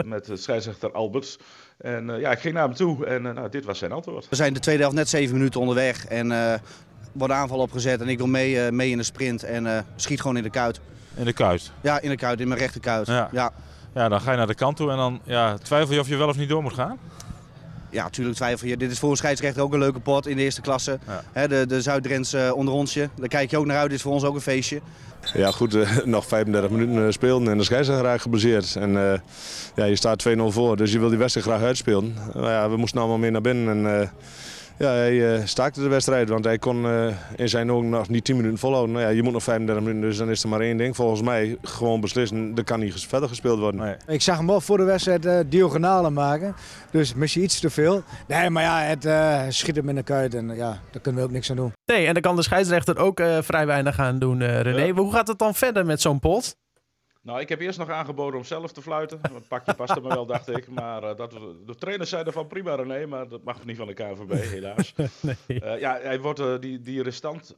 met 0.06 0.30
scheidsrechter 0.34 0.92
Alberts. 0.92 1.38
En 1.78 2.18
ja, 2.18 2.30
ik 2.30 2.38
ging 2.38 2.54
naar 2.54 2.64
hem 2.64 2.74
toe 2.74 3.06
en 3.06 3.22
nou, 3.22 3.48
dit 3.48 3.64
was 3.64 3.78
zijn 3.78 3.92
antwoord. 3.92 4.28
We 4.28 4.36
zijn 4.36 4.52
de 4.52 4.60
tweede 4.60 4.82
helft 4.82 4.96
net 4.96 5.08
zeven 5.08 5.36
minuten 5.36 5.60
onderweg. 5.60 6.06
En 6.14 6.30
uh, 6.30 6.54
wordt 7.12 7.34
aanval 7.34 7.58
opgezet 7.58 8.00
en 8.00 8.08
ik 8.08 8.18
wil 8.18 8.26
mee, 8.26 8.54
uh, 8.54 8.70
mee 8.70 8.90
in 8.90 8.96
de 8.96 9.02
sprint 9.02 9.42
en 9.42 9.64
uh, 9.64 9.78
schiet 9.96 10.20
gewoon 10.20 10.36
in 10.36 10.42
de 10.42 10.50
kuit. 10.50 10.80
In 11.14 11.24
de 11.24 11.32
kuit? 11.32 11.70
Ja, 11.80 12.00
in 12.00 12.08
de 12.08 12.16
kuit, 12.16 12.40
in 12.40 12.48
mijn 12.48 12.60
rechterkuit. 12.60 13.06
Ja. 13.06 13.28
Ja. 13.32 13.52
ja, 13.94 14.08
dan 14.08 14.20
ga 14.20 14.30
je 14.30 14.36
naar 14.36 14.46
de 14.46 14.54
kant 14.54 14.76
toe 14.76 14.90
en 14.90 14.96
dan 14.96 15.20
ja, 15.24 15.56
twijfel 15.58 15.94
je 15.94 16.00
of 16.00 16.08
je 16.08 16.16
wel 16.16 16.28
of 16.28 16.36
niet 16.36 16.48
door 16.48 16.62
moet 16.62 16.74
gaan? 16.74 16.98
Ja, 17.90 18.02
natuurlijk 18.02 18.36
twijfel 18.36 18.68
je. 18.68 18.76
Dit 18.76 18.90
is 18.90 18.98
voor 18.98 19.10
een 19.10 19.16
scheidsrechter 19.16 19.62
ook 19.62 19.72
een 19.72 19.78
leuke 19.78 20.00
pot 20.00 20.26
in 20.26 20.36
de 20.36 20.42
eerste 20.42 20.60
klasse. 20.60 20.98
Ja. 21.06 21.22
He, 21.32 21.48
de 21.48 21.66
de 21.66 21.82
Zuid-Drentse 21.82 22.52
onder 22.54 22.74
onsje. 22.74 23.08
Daar 23.16 23.28
kijk 23.28 23.50
je 23.50 23.58
ook 23.58 23.66
naar 23.66 23.76
uit. 23.76 23.88
Dit 23.88 23.96
is 23.96 24.02
voor 24.02 24.12
ons 24.12 24.24
ook 24.24 24.34
een 24.34 24.40
feestje. 24.40 24.80
Ja, 25.32 25.50
goed, 25.50 25.76
nog 26.04 26.26
35 26.26 26.70
minuten 26.70 27.12
spelen 27.12 27.48
en 27.48 27.58
de 27.58 27.64
scheidsrechter 27.64 28.04
raakt 28.06 28.22
geblesseerd. 28.22 28.76
En 28.76 28.90
uh, 28.90 29.12
ja, 29.74 29.84
je 29.84 29.96
staat 29.96 30.24
2-0 30.28 30.32
voor, 30.48 30.76
dus 30.76 30.92
je 30.92 30.98
wil 30.98 31.08
die 31.08 31.18
wedstrijd 31.18 31.46
graag 31.46 31.62
uitspelen. 31.62 32.16
Maar 32.34 32.50
ja, 32.50 32.70
we 32.70 32.76
moesten 32.76 33.00
allemaal 33.00 33.18
meer 33.18 33.30
naar 33.30 33.40
binnen. 33.40 33.86
En, 33.86 34.00
uh, 34.00 34.08
ja, 34.78 34.90
hij 34.90 35.12
uh, 35.12 35.46
staakte 35.46 35.80
de 35.80 35.88
wedstrijd, 35.88 36.28
want 36.28 36.44
hij 36.44 36.58
kon 36.58 36.84
uh, 36.84 37.06
in 37.36 37.48
zijn 37.48 37.72
ogen 37.72 37.88
nog 37.88 38.08
niet 38.08 38.24
10 38.24 38.36
minuten 38.36 38.58
volhouden. 38.58 38.94
Nou 38.94 39.06
ja, 39.06 39.10
je 39.10 39.22
moet 39.22 39.32
nog 39.32 39.42
35 39.42 39.84
minuten, 39.84 40.08
dus 40.08 40.18
dan 40.18 40.30
is 40.30 40.42
er 40.42 40.48
maar 40.48 40.60
één 40.60 40.76
ding. 40.76 40.96
Volgens 40.96 41.22
mij 41.22 41.58
gewoon 41.62 42.00
beslissen, 42.00 42.52
er 42.54 42.64
kan 42.64 42.80
niet 42.80 43.06
verder 43.06 43.28
gespeeld 43.28 43.58
worden. 43.58 43.80
Nee. 43.80 43.94
Ik 44.06 44.22
zag 44.22 44.36
hem 44.36 44.46
wel 44.46 44.60
voor 44.60 44.76
de 44.76 44.84
wedstrijd 44.84 45.26
uh, 45.26 45.38
diagonalen 45.46 46.12
maken, 46.12 46.54
dus 46.90 47.14
misschien 47.14 47.42
iets 47.42 47.60
te 47.60 47.70
veel. 47.70 48.02
Nee, 48.28 48.50
maar 48.50 48.62
ja, 48.62 48.80
het 48.80 49.54
schiet 49.54 49.76
hem 49.76 49.88
in 49.88 49.94
de 49.94 50.02
kuit 50.02 50.34
en 50.34 50.56
ja, 50.56 50.80
daar 50.90 51.02
kunnen 51.02 51.20
we 51.20 51.26
ook 51.26 51.34
niks 51.34 51.50
aan 51.50 51.56
doen. 51.56 51.72
Nee, 51.84 52.06
en 52.06 52.12
dan 52.12 52.22
kan 52.22 52.36
de 52.36 52.42
scheidsrechter 52.42 52.98
ook 52.98 53.22
vrij 53.40 53.66
weinig 53.66 53.98
aan 53.98 54.18
doen, 54.18 54.44
René. 54.44 54.82
Ja. 54.82 54.92
Hoe 54.92 55.12
gaat 55.12 55.28
het 55.28 55.38
dan 55.38 55.54
verder 55.54 55.86
met 55.86 56.00
zo'n 56.00 56.20
pot? 56.20 56.56
Nou, 57.24 57.40
ik 57.40 57.48
heb 57.48 57.60
eerst 57.60 57.78
nog 57.78 57.90
aangeboden 57.90 58.38
om 58.38 58.44
zelf 58.44 58.72
te 58.72 58.82
fluiten. 58.82 59.20
Het 59.32 59.48
pakje 59.48 59.74
paste 59.74 60.00
me 60.00 60.08
wel, 60.08 60.26
dacht 60.26 60.48
ik. 60.48 60.68
Maar 60.68 61.02
uh, 61.02 61.16
dat, 61.16 61.30
de 61.66 61.74
trainers 61.74 62.10
zeiden 62.10 62.32
van 62.32 62.46
prima 62.46 62.74
René, 62.74 63.06
maar 63.06 63.28
dat 63.28 63.44
mag 63.44 63.64
niet 63.64 63.76
van 63.76 63.86
de 63.86 63.94
KNVB, 63.94 64.32
helaas. 64.32 64.94
nee. 65.20 65.36
uh, 65.48 65.80
ja, 65.80 65.98
hij 66.02 66.20
wordt, 66.20 66.40
uh, 66.40 66.58
die, 66.60 66.80
die 66.80 67.02
restant 67.02 67.54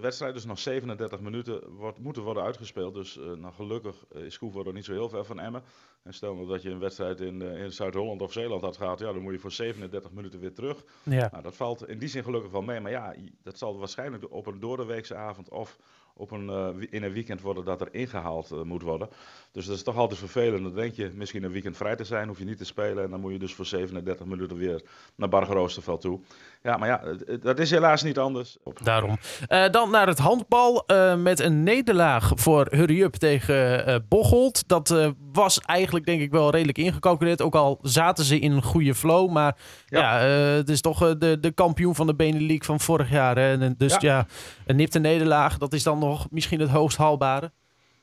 wedstrijd, 0.00 0.34
dus 0.34 0.44
nog 0.44 0.58
37 0.58 1.20
minuten, 1.20 1.60
wordt, 1.76 1.98
moeten 1.98 2.22
worden 2.22 2.42
uitgespeeld. 2.42 2.94
Dus 2.94 3.18
nou, 3.38 3.52
gelukkig 3.54 3.96
is 4.14 4.38
Koevoorde 4.38 4.72
niet 4.72 4.84
zo 4.84 4.92
heel 4.92 5.08
ver 5.08 5.24
van 5.24 5.40
Emmen. 5.40 5.62
En 6.06 6.14
stel 6.14 6.34
nou 6.34 6.46
dat 6.46 6.62
je 6.62 6.70
een 6.70 6.78
wedstrijd 6.78 7.20
in, 7.20 7.42
eh, 7.42 7.62
in 7.62 7.72
Zuid-Holland 7.72 8.22
of 8.22 8.32
Zeeland 8.32 8.62
had 8.62 8.76
gehad, 8.76 8.98
ja, 8.98 9.12
dan 9.12 9.22
moet 9.22 9.32
je 9.32 9.38
voor 9.38 9.52
37 9.52 10.12
minuten 10.12 10.40
weer 10.40 10.52
terug. 10.52 10.84
Ja. 11.02 11.28
Nou, 11.30 11.42
dat 11.42 11.56
valt 11.56 11.88
in 11.88 11.98
die 11.98 12.08
zin 12.08 12.22
gelukkig 12.22 12.50
wel 12.50 12.62
mee. 12.62 12.80
Maar 12.80 12.90
ja, 12.90 13.14
dat 13.42 13.58
zal 13.58 13.78
waarschijnlijk 13.78 14.32
op 14.32 14.46
een 14.46 14.60
doordeweekse 14.60 15.14
avond 15.14 15.48
of 15.48 15.78
op 16.18 16.30
een, 16.30 16.48
eh, 16.50 16.66
in 16.90 17.02
een 17.02 17.12
weekend 17.12 17.40
worden 17.40 17.64
dat 17.64 17.80
er 17.80 17.88
ingehaald 17.90 18.50
eh, 18.50 18.62
moet 18.62 18.82
worden. 18.82 19.08
Dus 19.52 19.66
dat 19.66 19.76
is 19.76 19.82
toch 19.82 19.96
altijd 19.96 20.18
vervelend. 20.18 20.62
Dan 20.62 20.74
denk 20.74 20.94
je 20.94 21.10
misschien 21.14 21.42
een 21.44 21.52
weekend 21.52 21.76
vrij 21.76 21.96
te 21.96 22.04
zijn, 22.04 22.28
hoef 22.28 22.38
je 22.38 22.44
niet 22.44 22.58
te 22.58 22.64
spelen. 22.64 23.04
En 23.04 23.10
dan 23.10 23.20
moet 23.20 23.32
je 23.32 23.38
dus 23.38 23.54
voor 23.54 23.66
37 23.66 24.26
minuten 24.26 24.56
weer 24.56 24.82
naar 25.14 25.28
Bargeroosterveld 25.28 26.00
toe. 26.00 26.20
Ja, 26.62 26.76
maar 26.76 26.88
ja, 26.88 27.02
dat 27.40 27.58
is 27.58 27.70
helaas 27.70 28.02
niet 28.02 28.18
anders. 28.18 28.56
Daarom. 28.82 29.16
Eh, 29.46 29.70
dan 29.70 29.90
naar 29.90 30.06
het 30.06 30.18
handbal 30.18 30.84
met 31.18 31.40
een 31.40 31.62
nederlaag 31.62 32.32
voor 32.34 32.66
Hurry 32.70 33.02
Up 33.02 33.14
tegen 33.14 34.04
Bocholt. 34.08 34.68
Dat 34.68 35.12
was 35.32 35.60
eigenlijk 35.60 36.06
denk 36.06 36.20
ik 36.20 36.30
wel 36.30 36.50
redelijk 36.50 36.78
ingecalculeerd. 36.78 37.42
Ook 37.42 37.54
al 37.54 37.78
zaten 37.82 38.24
ze 38.24 38.38
in 38.38 38.52
een 38.52 38.62
goede 38.62 38.94
flow. 38.94 39.30
Maar 39.30 39.56
ja, 39.86 40.20
Ja. 40.20 40.26
het 40.56 40.68
is 40.68 40.80
toch 40.80 41.16
de, 41.18 41.40
de 41.40 41.52
kampioen 41.52 41.94
van 41.94 42.06
de 42.06 42.14
Benelux 42.14 42.66
van 42.66 42.80
vorig 42.80 43.10
jaar. 43.10 43.36
Hè? 43.36 43.60
En, 43.60 43.74
dus 43.78 43.92
ja. 43.92 43.98
Ja. 44.00 44.26
een 44.66 44.76
nipte 44.76 44.98
nederlaag, 44.98 45.58
dat 45.58 45.72
is 45.72 45.82
dan 45.82 45.98
nog 45.98 46.05
misschien 46.30 46.60
het 46.60 46.70
hoogst 46.70 46.96
haalbare. 46.96 47.52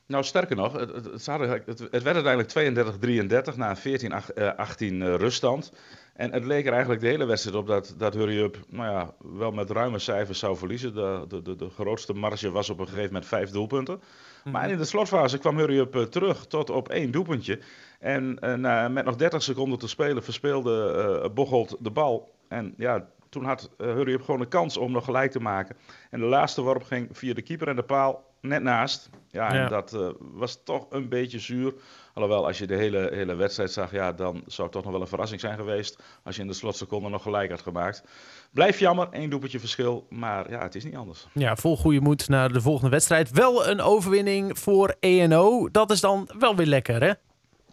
Nou, 0.06 0.24
sterker 0.24 0.56
nog, 0.56 0.72
het, 0.72 0.92
het, 0.92 1.26
het, 1.26 1.66
het, 1.66 1.78
het 1.90 2.02
werd 2.02 2.26
uiteindelijk 2.26 3.52
32-33 3.52 3.56
na 3.56 3.76
een 3.84 4.00
14-18 4.00 4.06
eh, 4.06 5.14
ruststand. 5.14 5.72
En 6.14 6.32
het 6.32 6.44
leek 6.44 6.66
er 6.66 6.72
eigenlijk 6.72 7.00
de 7.00 7.08
hele 7.08 7.24
wedstrijd 7.24 7.56
op 7.56 7.66
dat, 7.66 7.94
dat 7.98 8.14
Hurry 8.14 8.38
Up 8.38 8.58
nou 8.68 8.90
ja, 8.90 9.14
wel 9.18 9.50
met 9.50 9.70
ruime 9.70 9.98
cijfers 9.98 10.38
zou 10.38 10.56
verliezen. 10.56 10.94
De, 10.94 11.24
de, 11.28 11.42
de, 11.42 11.56
de 11.56 11.68
grootste 11.70 12.12
marge 12.12 12.50
was 12.50 12.70
op 12.70 12.78
een 12.78 12.86
gegeven 12.86 13.06
moment 13.06 13.26
vijf 13.26 13.50
doelpunten. 13.50 14.00
Maar 14.44 14.70
in 14.70 14.78
de 14.78 14.84
slotfase 14.84 15.38
kwam 15.38 15.58
Hurry 15.58 15.78
Up 15.78 15.96
eh, 15.96 16.02
terug 16.02 16.46
tot 16.46 16.70
op 16.70 16.88
één 16.88 17.10
doelpuntje. 17.10 17.60
En 18.00 18.38
eh, 18.38 18.88
met 18.88 19.04
nog 19.04 19.16
30 19.16 19.42
seconden 19.42 19.78
te 19.78 19.88
spelen 19.88 20.22
verspeelde 20.22 20.92
eh 21.24 21.30
Bocholt 21.34 21.76
de 21.80 21.90
bal. 21.90 22.34
En 22.48 22.74
ja, 22.76 23.08
toen 23.34 23.44
had 23.44 23.70
Hurry 23.78 24.12
Up 24.12 24.22
gewoon 24.22 24.40
een 24.40 24.48
kans 24.48 24.76
om 24.76 24.92
nog 24.92 25.04
gelijk 25.04 25.30
te 25.30 25.40
maken. 25.40 25.76
En 26.10 26.20
de 26.20 26.26
laatste 26.26 26.62
worp 26.62 26.82
ging 26.82 27.08
via 27.12 27.34
de 27.34 27.42
keeper 27.42 27.68
en 27.68 27.76
de 27.76 27.82
paal 27.82 28.32
net 28.40 28.62
naast. 28.62 29.10
Ja, 29.30 29.54
Ja. 29.54 29.62
en 29.64 29.68
dat 29.68 29.92
eh, 29.92 30.08
was 30.18 30.62
toch 30.64 30.86
een 30.90 31.08
beetje 31.08 31.38
zuur. 31.38 31.74
Alhoewel, 32.14 32.46
als 32.46 32.58
je 32.58 32.66
de 32.66 32.74
hele, 32.76 33.08
hele 33.12 33.34
wedstrijd 33.34 33.70
zag, 33.72 33.90
ja, 33.92 34.12
dan 34.12 34.42
zou 34.46 34.62
het 34.62 34.72
toch 34.72 34.82
nog 34.82 34.92
wel 34.92 35.00
een 35.00 35.06
verrassing 35.06 35.40
zijn 35.40 35.56
geweest. 35.56 36.02
Als 36.24 36.36
je 36.36 36.42
in 36.42 36.48
de 36.48 36.54
slotseconde 36.54 37.08
nog 37.08 37.22
gelijk 37.22 37.50
had 37.50 37.62
gemaakt. 37.62 38.04
Blijf 38.52 38.78
jammer, 38.78 39.08
één 39.10 39.30
doelpuntje 39.30 39.58
verschil. 39.60 40.06
Maar 40.10 40.50
ja, 40.50 40.62
het 40.62 40.74
is 40.74 40.84
niet 40.84 40.96
anders. 40.96 41.26
Ja, 41.32 41.56
vol 41.56 41.76
goede 41.76 42.00
moed 42.00 42.28
naar 42.28 42.52
de 42.52 42.60
volgende 42.60 42.90
wedstrijd. 42.90 43.30
Wel 43.30 43.66
een 43.68 43.80
overwinning 43.80 44.58
voor 44.58 44.94
ENO. 45.00 45.68
Dat 45.70 45.90
is 45.90 46.00
dan 46.00 46.28
wel 46.38 46.56
weer 46.56 46.66
lekker, 46.66 47.02
hè? 47.02 47.12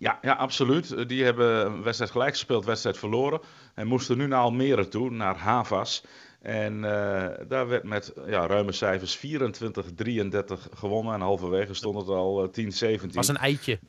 Ja, 0.02 0.20
ja, 0.22 0.34
absoluut. 0.34 0.92
Eh, 0.92 1.08
Die 1.08 1.24
hebben 1.24 1.84
wedstrijd 1.84 2.12
gelijk 2.12 2.32
gespeeld, 2.32 2.66
wedstrijd 2.66 2.98
verloren. 2.98 3.40
En 3.76 3.88
moesten 3.88 4.18
nu 4.18 4.28
naar 4.28 4.42
Almere 4.42 4.88
toe, 4.88 5.10
naar 5.12 5.38
Havas. 5.38 6.04
En 6.42 6.84
eh, 6.84 7.48
daar 7.48 7.68
werd 7.68 7.84
met 7.84 8.14
ja, 8.28 8.48
ruime 8.48 8.72
cijfers 8.72 9.18
24-33 9.18 9.22
gewonnen. 10.74 11.14
En 11.14 11.22
halverwege 11.22 11.74
stond 11.74 11.98
het 11.98 12.08
al 12.08 12.44
eh, 12.44 13.00
10-17. 13.00 13.06
Was 13.12 13.28
een 13.28 13.38
eitje. 13.38 13.80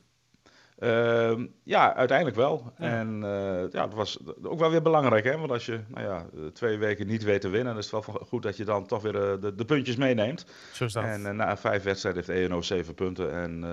Ehm, 0.83 1.45
ja, 1.63 1.95
uiteindelijk 1.95 2.37
wel. 2.37 2.73
Ja. 2.77 2.85
En 2.85 3.23
eh, 3.23 3.71
ja, 3.71 3.87
dat 3.87 3.93
was 3.93 4.17
ook 4.43 4.59
wel 4.59 4.71
weer 4.71 4.81
belangrijk. 4.81 5.23
Hè? 5.23 5.37
Want 5.37 5.51
als 5.51 5.65
je 5.65 5.79
nou 5.87 6.07
ja, 6.07 6.25
eh, 6.33 6.45
twee 6.53 6.77
weken 6.77 7.07
niet 7.07 7.23
weet 7.23 7.41
te 7.41 7.49
winnen, 7.49 7.73
dan 7.73 7.83
is 7.83 7.91
het 7.91 8.05
wel 8.05 8.25
goed 8.27 8.43
dat 8.43 8.57
je 8.57 8.63
dan 8.63 8.85
toch 8.85 9.01
weer 9.01 9.15
eh, 9.15 9.41
de, 9.41 9.55
de 9.55 9.65
puntjes 9.65 9.95
meeneemt. 9.95 10.45
Zo 10.73 10.85
is 10.85 10.93
dat. 10.93 11.03
En 11.03 11.35
na 11.35 11.57
vijf 11.57 11.83
wedstrijden 11.83 12.23
heeft 12.25 12.39
ENO 12.39 12.61
zeven 12.61 12.93
punten. 12.93 13.33
En, 13.33 13.65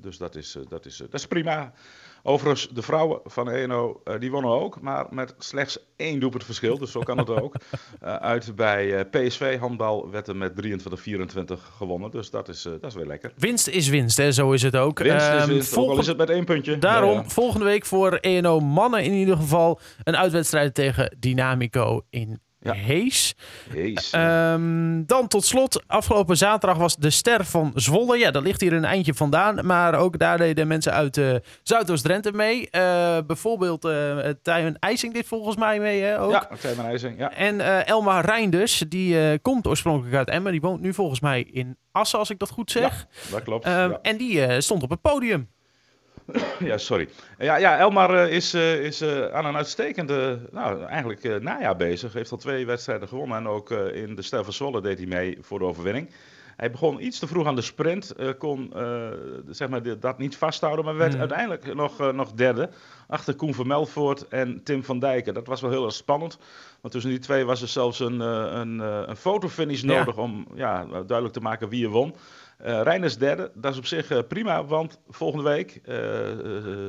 dus 0.00 0.18
dat 0.18 0.34
is, 0.34 0.56
dat, 0.68 0.86
is, 0.86 0.96
dat 0.96 1.14
is 1.14 1.26
prima. 1.26 1.72
Overigens, 2.22 2.68
de 2.68 2.82
vrouwen 2.82 3.20
van 3.24 3.50
ENO, 3.50 4.02
die 4.18 4.30
wonnen 4.30 4.50
ook. 4.50 4.80
Maar 4.80 5.06
met 5.10 5.34
slechts 5.38 5.78
één 5.96 6.20
doelpunt 6.20 6.44
verschil. 6.44 6.78
Dus 6.78 6.90
zo 6.90 7.00
kan 7.00 7.18
het 7.18 7.30
ook. 7.30 7.54
Uit 8.34 8.56
bij 8.56 9.04
PSV 9.04 9.58
handbal 9.58 10.10
werd 10.10 10.28
er 10.28 10.36
met 10.36 10.52
23-24 10.66 11.52
gewonnen. 11.76 12.10
Dus 12.10 12.30
dat 12.30 12.48
is, 12.48 12.62
dat 12.62 12.84
is 12.84 12.94
weer 12.94 13.06
lekker. 13.06 13.32
Winst 13.36 13.68
is 13.68 13.88
winst, 13.88 14.16
hè? 14.16 14.32
zo 14.32 14.52
is 14.52 14.62
het 14.62 14.76
ook. 14.76 14.98
Winst 14.98 15.26
is 15.26 15.70
Ehm, 15.72 15.80
ook 15.80 15.90
al 15.90 15.98
is 15.98 16.06
het 16.06 16.16
met 16.16 16.30
één 16.30 16.44
puntje. 16.52 16.78
Daarom 16.78 17.10
Ja, 17.14 17.22
ja. 17.22 17.28
volgende 17.28 17.64
week 17.64 17.86
voor 17.86 18.12
ENO 18.12 18.60
mannen 18.60 19.04
in 19.04 19.12
ieder 19.12 19.36
geval 19.36 19.80
een 20.04 20.16
uitwedstrijd 20.16 20.74
tegen 20.74 21.16
Dynamico 21.18 22.02
in 22.10 22.40
Ja. 22.62 22.72
Hees. 22.72 23.34
Jezus. 23.74 24.10
Ehm, 24.10 25.02
dan 25.06 25.28
tot 25.28 25.44
slot, 25.44 25.82
afgelopen 25.86 26.36
zaterdag 26.36 26.78
was 26.78 26.96
de 26.96 27.10
ster 27.10 27.44
van 27.44 27.72
Zwolle. 27.74 28.18
Ja, 28.18 28.30
dat 28.30 28.42
ligt 28.42 28.60
hier 28.60 28.72
een 28.72 28.84
eindje 28.84 29.14
vandaan. 29.14 29.66
Maar 29.66 29.94
ook 29.94 30.18
daar 30.18 30.38
deden 30.38 30.66
mensen 30.68 30.92
uit 30.92 31.16
eh 31.16 31.34
Zuidoost-Drenthe 31.62 32.32
mee. 32.32 32.70
Eh, 32.70 33.18
bijvoorbeeld 33.26 33.84
eh 33.84 34.18
Tijmen 34.42 34.76
IJsing 34.78 35.14
dit 35.14 35.26
volgens 35.26 35.56
mij 35.56 35.78
mee 35.80 36.02
hè, 36.02 36.20
ook. 36.20 36.30
Ja, 36.30 36.48
Tijmen 36.60 36.84
IJsing, 36.84 37.18
ja. 37.18 37.32
En 37.32 37.60
eh 37.60 37.88
Elma 37.88 38.20
Reinders, 38.20 38.84
die 38.88 39.20
eh, 39.20 39.38
komt 39.42 39.66
oorspronkelijk 39.66 40.16
uit 40.16 40.28
Emmen. 40.30 40.52
Die 40.52 40.60
woont 40.60 40.80
nu 40.80 40.94
volgens 40.94 41.20
mij 41.20 41.42
in 41.42 41.76
Assen, 41.92 42.18
als 42.18 42.30
ik 42.30 42.38
dat 42.38 42.50
goed 42.50 42.70
zeg. 42.70 43.06
Dat 43.30 43.42
klopt. 43.42 43.64
Ehm, 43.64 43.90
ja. 43.90 43.98
En 44.02 44.16
die 44.16 44.44
eh, 44.44 44.60
stond 44.60 44.82
op 44.82 44.90
het 44.90 45.00
podium. 45.00 45.48
Ja, 46.58 46.78
sorry. 46.78 47.08
Ja, 47.38 47.56
ja 47.56 47.78
Elmar 47.78 48.14
eh, 48.14 48.32
is, 48.32 48.54
eh, 48.54 48.84
is 48.84 49.00
eh, 49.00 49.26
aan 49.26 49.44
een 49.44 49.56
uitstekende, 49.56 50.38
nou 50.50 50.84
eigenlijk 50.84 51.40
najaar 51.42 51.76
bezig. 51.76 52.12
Heeft 52.12 52.32
al 52.32 52.38
twee 52.38 52.66
wedstrijden 52.66 53.08
gewonnen 53.08 53.36
en 53.36 53.48
ook 53.48 53.70
in 53.70 54.14
de 54.14 54.22
Stijl 54.22 54.44
van 54.44 54.52
Zwolle 54.52 54.80
deed 54.80 54.98
hij 54.98 55.06
mee 55.06 55.38
voor 55.40 55.58
de 55.58 55.64
overwinning. 55.64 56.10
Hij 56.56 56.70
begon 56.70 57.04
iets 57.04 57.18
te 57.18 57.26
vroeg 57.26 57.46
aan 57.46 57.54
de 57.54 57.62
sprint, 57.62 58.14
kon 58.38 58.72
zeg 59.48 59.68
maar 59.68 59.98
dat 60.00 60.18
niet 60.18 60.36
vasthouden, 60.36 60.84
maar 60.84 60.96
werd 60.96 61.10
Hmm. 61.10 61.20
uiteindelijk 61.20 61.74
nog, 61.74 62.12
nog 62.12 62.32
derde. 62.32 62.70
Achter 63.08 63.34
Koen 63.34 63.54
van 63.54 63.66
Melvoort 63.66 64.28
en 64.28 64.62
Tim 64.64 64.84
van 64.84 64.98
Dijken. 64.98 65.34
Dat 65.34 65.46
was 65.46 65.60
wel 65.60 65.70
heel 65.70 65.84
erg 65.84 65.94
spannend, 65.94 66.38
want 66.80 66.92
tussen 66.92 67.10
die 67.10 67.20
twee 67.20 67.44
was 67.44 67.62
er 67.62 67.68
zelfs 67.68 68.00
een, 68.00 68.20
een, 68.20 68.78
een 68.78 69.16
fotofinish 69.16 69.82
Ja. 69.82 69.86
nodig 69.98 70.16
om 70.16 70.46
ja, 70.54 70.84
duidelijk 70.84 71.32
te 71.32 71.40
maken 71.40 71.68
wie 71.68 71.84
er 71.84 71.90
won. 71.90 72.14
Eh 72.62 72.82
Reiners 72.82 73.18
derde, 73.18 73.50
dat 73.54 73.72
is 73.72 73.78
op 73.78 73.86
zich 73.86 74.10
eh, 74.10 74.18
prima, 74.28 74.64
want 74.64 75.00
volgende 75.08 75.44
week, 75.44 75.80
eh, 75.84 75.96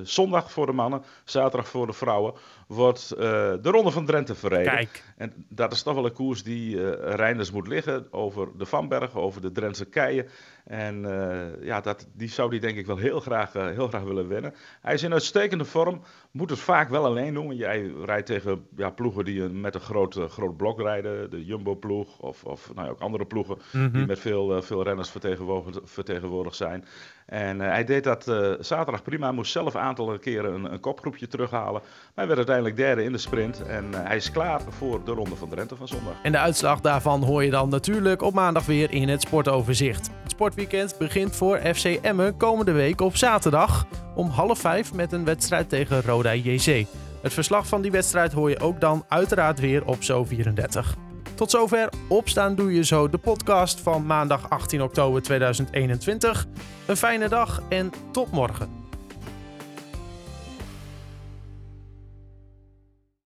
zondag 0.03 0.51
voor 0.51 0.65
de 0.65 0.71
mannen, 0.71 1.03
zaterdag 1.23 1.67
voor 1.69 1.87
de 1.87 1.93
vrouwen, 1.93 2.33
wordt 2.67 3.09
de 3.09 3.59
Ronde 3.61 3.91
van 3.91 4.05
Drenthe 4.05 4.35
verreden. 4.35 4.73
Kijk, 4.73 5.03
En 5.17 5.45
dat 5.49 5.71
is 5.71 5.81
toch 5.81 5.93
wel 5.93 6.05
een 6.05 6.13
koers 6.13 6.43
die 6.43 6.95
Reiners 7.15 7.51
moet 7.51 7.67
liggen, 7.67 8.07
over 8.13 8.47
de 8.57 8.65
Vanberg, 8.65 9.15
over 9.15 9.41
de 9.41 9.51
Drentse 9.51 9.85
keien. 9.85 10.27
En 10.71 11.05
eh, 11.05 11.65
ja, 11.65 11.81
dat, 11.81 12.07
die 12.13 12.29
zou 12.29 12.49
die 12.49 12.59
denk 12.59 12.77
ik 12.77 12.85
wel 12.85 12.97
heel 12.97 13.19
graag, 13.19 13.55
eh, 13.55 13.67
heel 13.67 13.87
graag 13.87 14.03
willen 14.03 14.27
winnen. 14.27 14.53
Hij 14.81 14.93
is 14.93 15.03
in 15.03 15.13
uitstekende 15.13 15.65
vorm, 15.65 16.01
moet 16.31 16.49
het 16.49 16.59
vaak 16.59 16.89
wel 16.89 17.05
alleen 17.05 17.33
doen. 17.33 17.45
want 17.45 17.57
Jij 17.57 17.93
rijdt 18.05 18.25
tegen 18.25 18.67
ja, 18.75 18.89
ploegen 18.89 19.25
die 19.25 19.41
met 19.41 19.75
een 19.75 19.81
groot, 19.81 20.15
eh, 20.15 20.29
groot 20.29 20.57
blok 20.57 20.81
rijden, 20.81 21.29
de 21.29 21.45
Jumbo-ploeg 21.45 22.19
of, 22.19 22.43
of 22.43 22.71
nou 22.73 22.85
ja, 22.85 22.91
ook 22.91 22.99
andere 22.99 23.25
ploegen 23.25 23.57
Mhm. 23.71 23.91
die 23.91 24.05
met 24.05 24.19
veel, 24.19 24.61
veel 24.61 24.83
renners 24.83 25.09
vertegenwoordigd, 25.09 25.79
vertegenwoordigd 25.83 26.55
zijn. 26.55 26.85
En 27.31 27.61
eh, 27.61 27.67
hij 27.67 27.83
deed 27.83 28.03
dat 28.03 28.27
eh, 28.27 28.51
zaterdag 28.59 29.03
prima, 29.03 29.31
moest 29.31 29.51
zelf 29.51 29.73
een 29.73 29.81
aantal 29.81 30.19
keren 30.19 30.71
een, 30.71 30.79
kopgroepje 30.79 31.27
terughalen. 31.27 31.81
Maar 31.81 32.11
hij 32.15 32.25
werd 32.25 32.37
uiteindelijk 32.37 32.75
derde 32.75 33.03
in 33.03 33.11
de 33.11 33.17
sprint 33.17 33.63
en 33.65 33.93
eh, 33.93 33.99
hij 34.03 34.15
is 34.15 34.31
klaar 34.31 34.61
voor 34.69 35.03
de 35.05 35.11
Ronde 35.11 35.35
van 35.35 35.49
Drenthe 35.49 35.75
van 35.75 35.87
zondag. 35.87 36.13
En 36.23 36.31
de 36.31 36.37
uitslag 36.37 36.81
daarvan 36.81 37.23
hoor 37.23 37.43
je 37.43 37.49
dan 37.49 37.69
natuurlijk 37.69 38.21
op 38.21 38.33
maandag 38.33 38.65
weer 38.65 38.91
in 38.91 39.09
het 39.09 39.21
sportoverzicht. 39.21 40.09
Het 40.21 40.31
sportweekend 40.31 40.95
begint 40.97 41.35
voor 41.35 41.57
FC 41.57 41.85
Emmen 41.85 42.37
komende 42.37 42.71
week 42.71 43.01
op 43.01 43.15
zaterdag 43.15 43.85
om 44.15 44.29
half 44.29 44.59
vijf 44.59 44.93
met 44.93 45.11
een 45.11 45.25
wedstrijd 45.25 45.69
tegen 45.69 46.01
Roda 46.01 46.33
JC. 46.33 46.85
Het 47.21 47.33
verslag 47.33 47.67
van 47.67 47.81
die 47.81 47.91
wedstrijd 47.91 48.31
hoor 48.31 48.49
je 48.49 48.59
ook 48.59 48.81
dan 48.81 49.05
uiteraard 49.07 49.59
weer 49.59 49.85
op 49.85 49.97
Zo34. 49.97 51.10
Tot 51.41 51.51
zover 51.51 51.89
Opstaan 52.07 52.55
Doe 52.55 52.73
Je 52.73 52.83
Zo, 52.83 53.09
de 53.09 53.17
podcast 53.17 53.79
van 53.79 54.05
maandag 54.05 54.49
18 54.49 54.81
oktober 54.81 55.21
2021. 55.21 56.47
Een 56.87 56.97
fijne 56.97 57.29
dag 57.29 57.61
en 57.69 57.91
tot 58.11 58.31
morgen. 58.31 58.80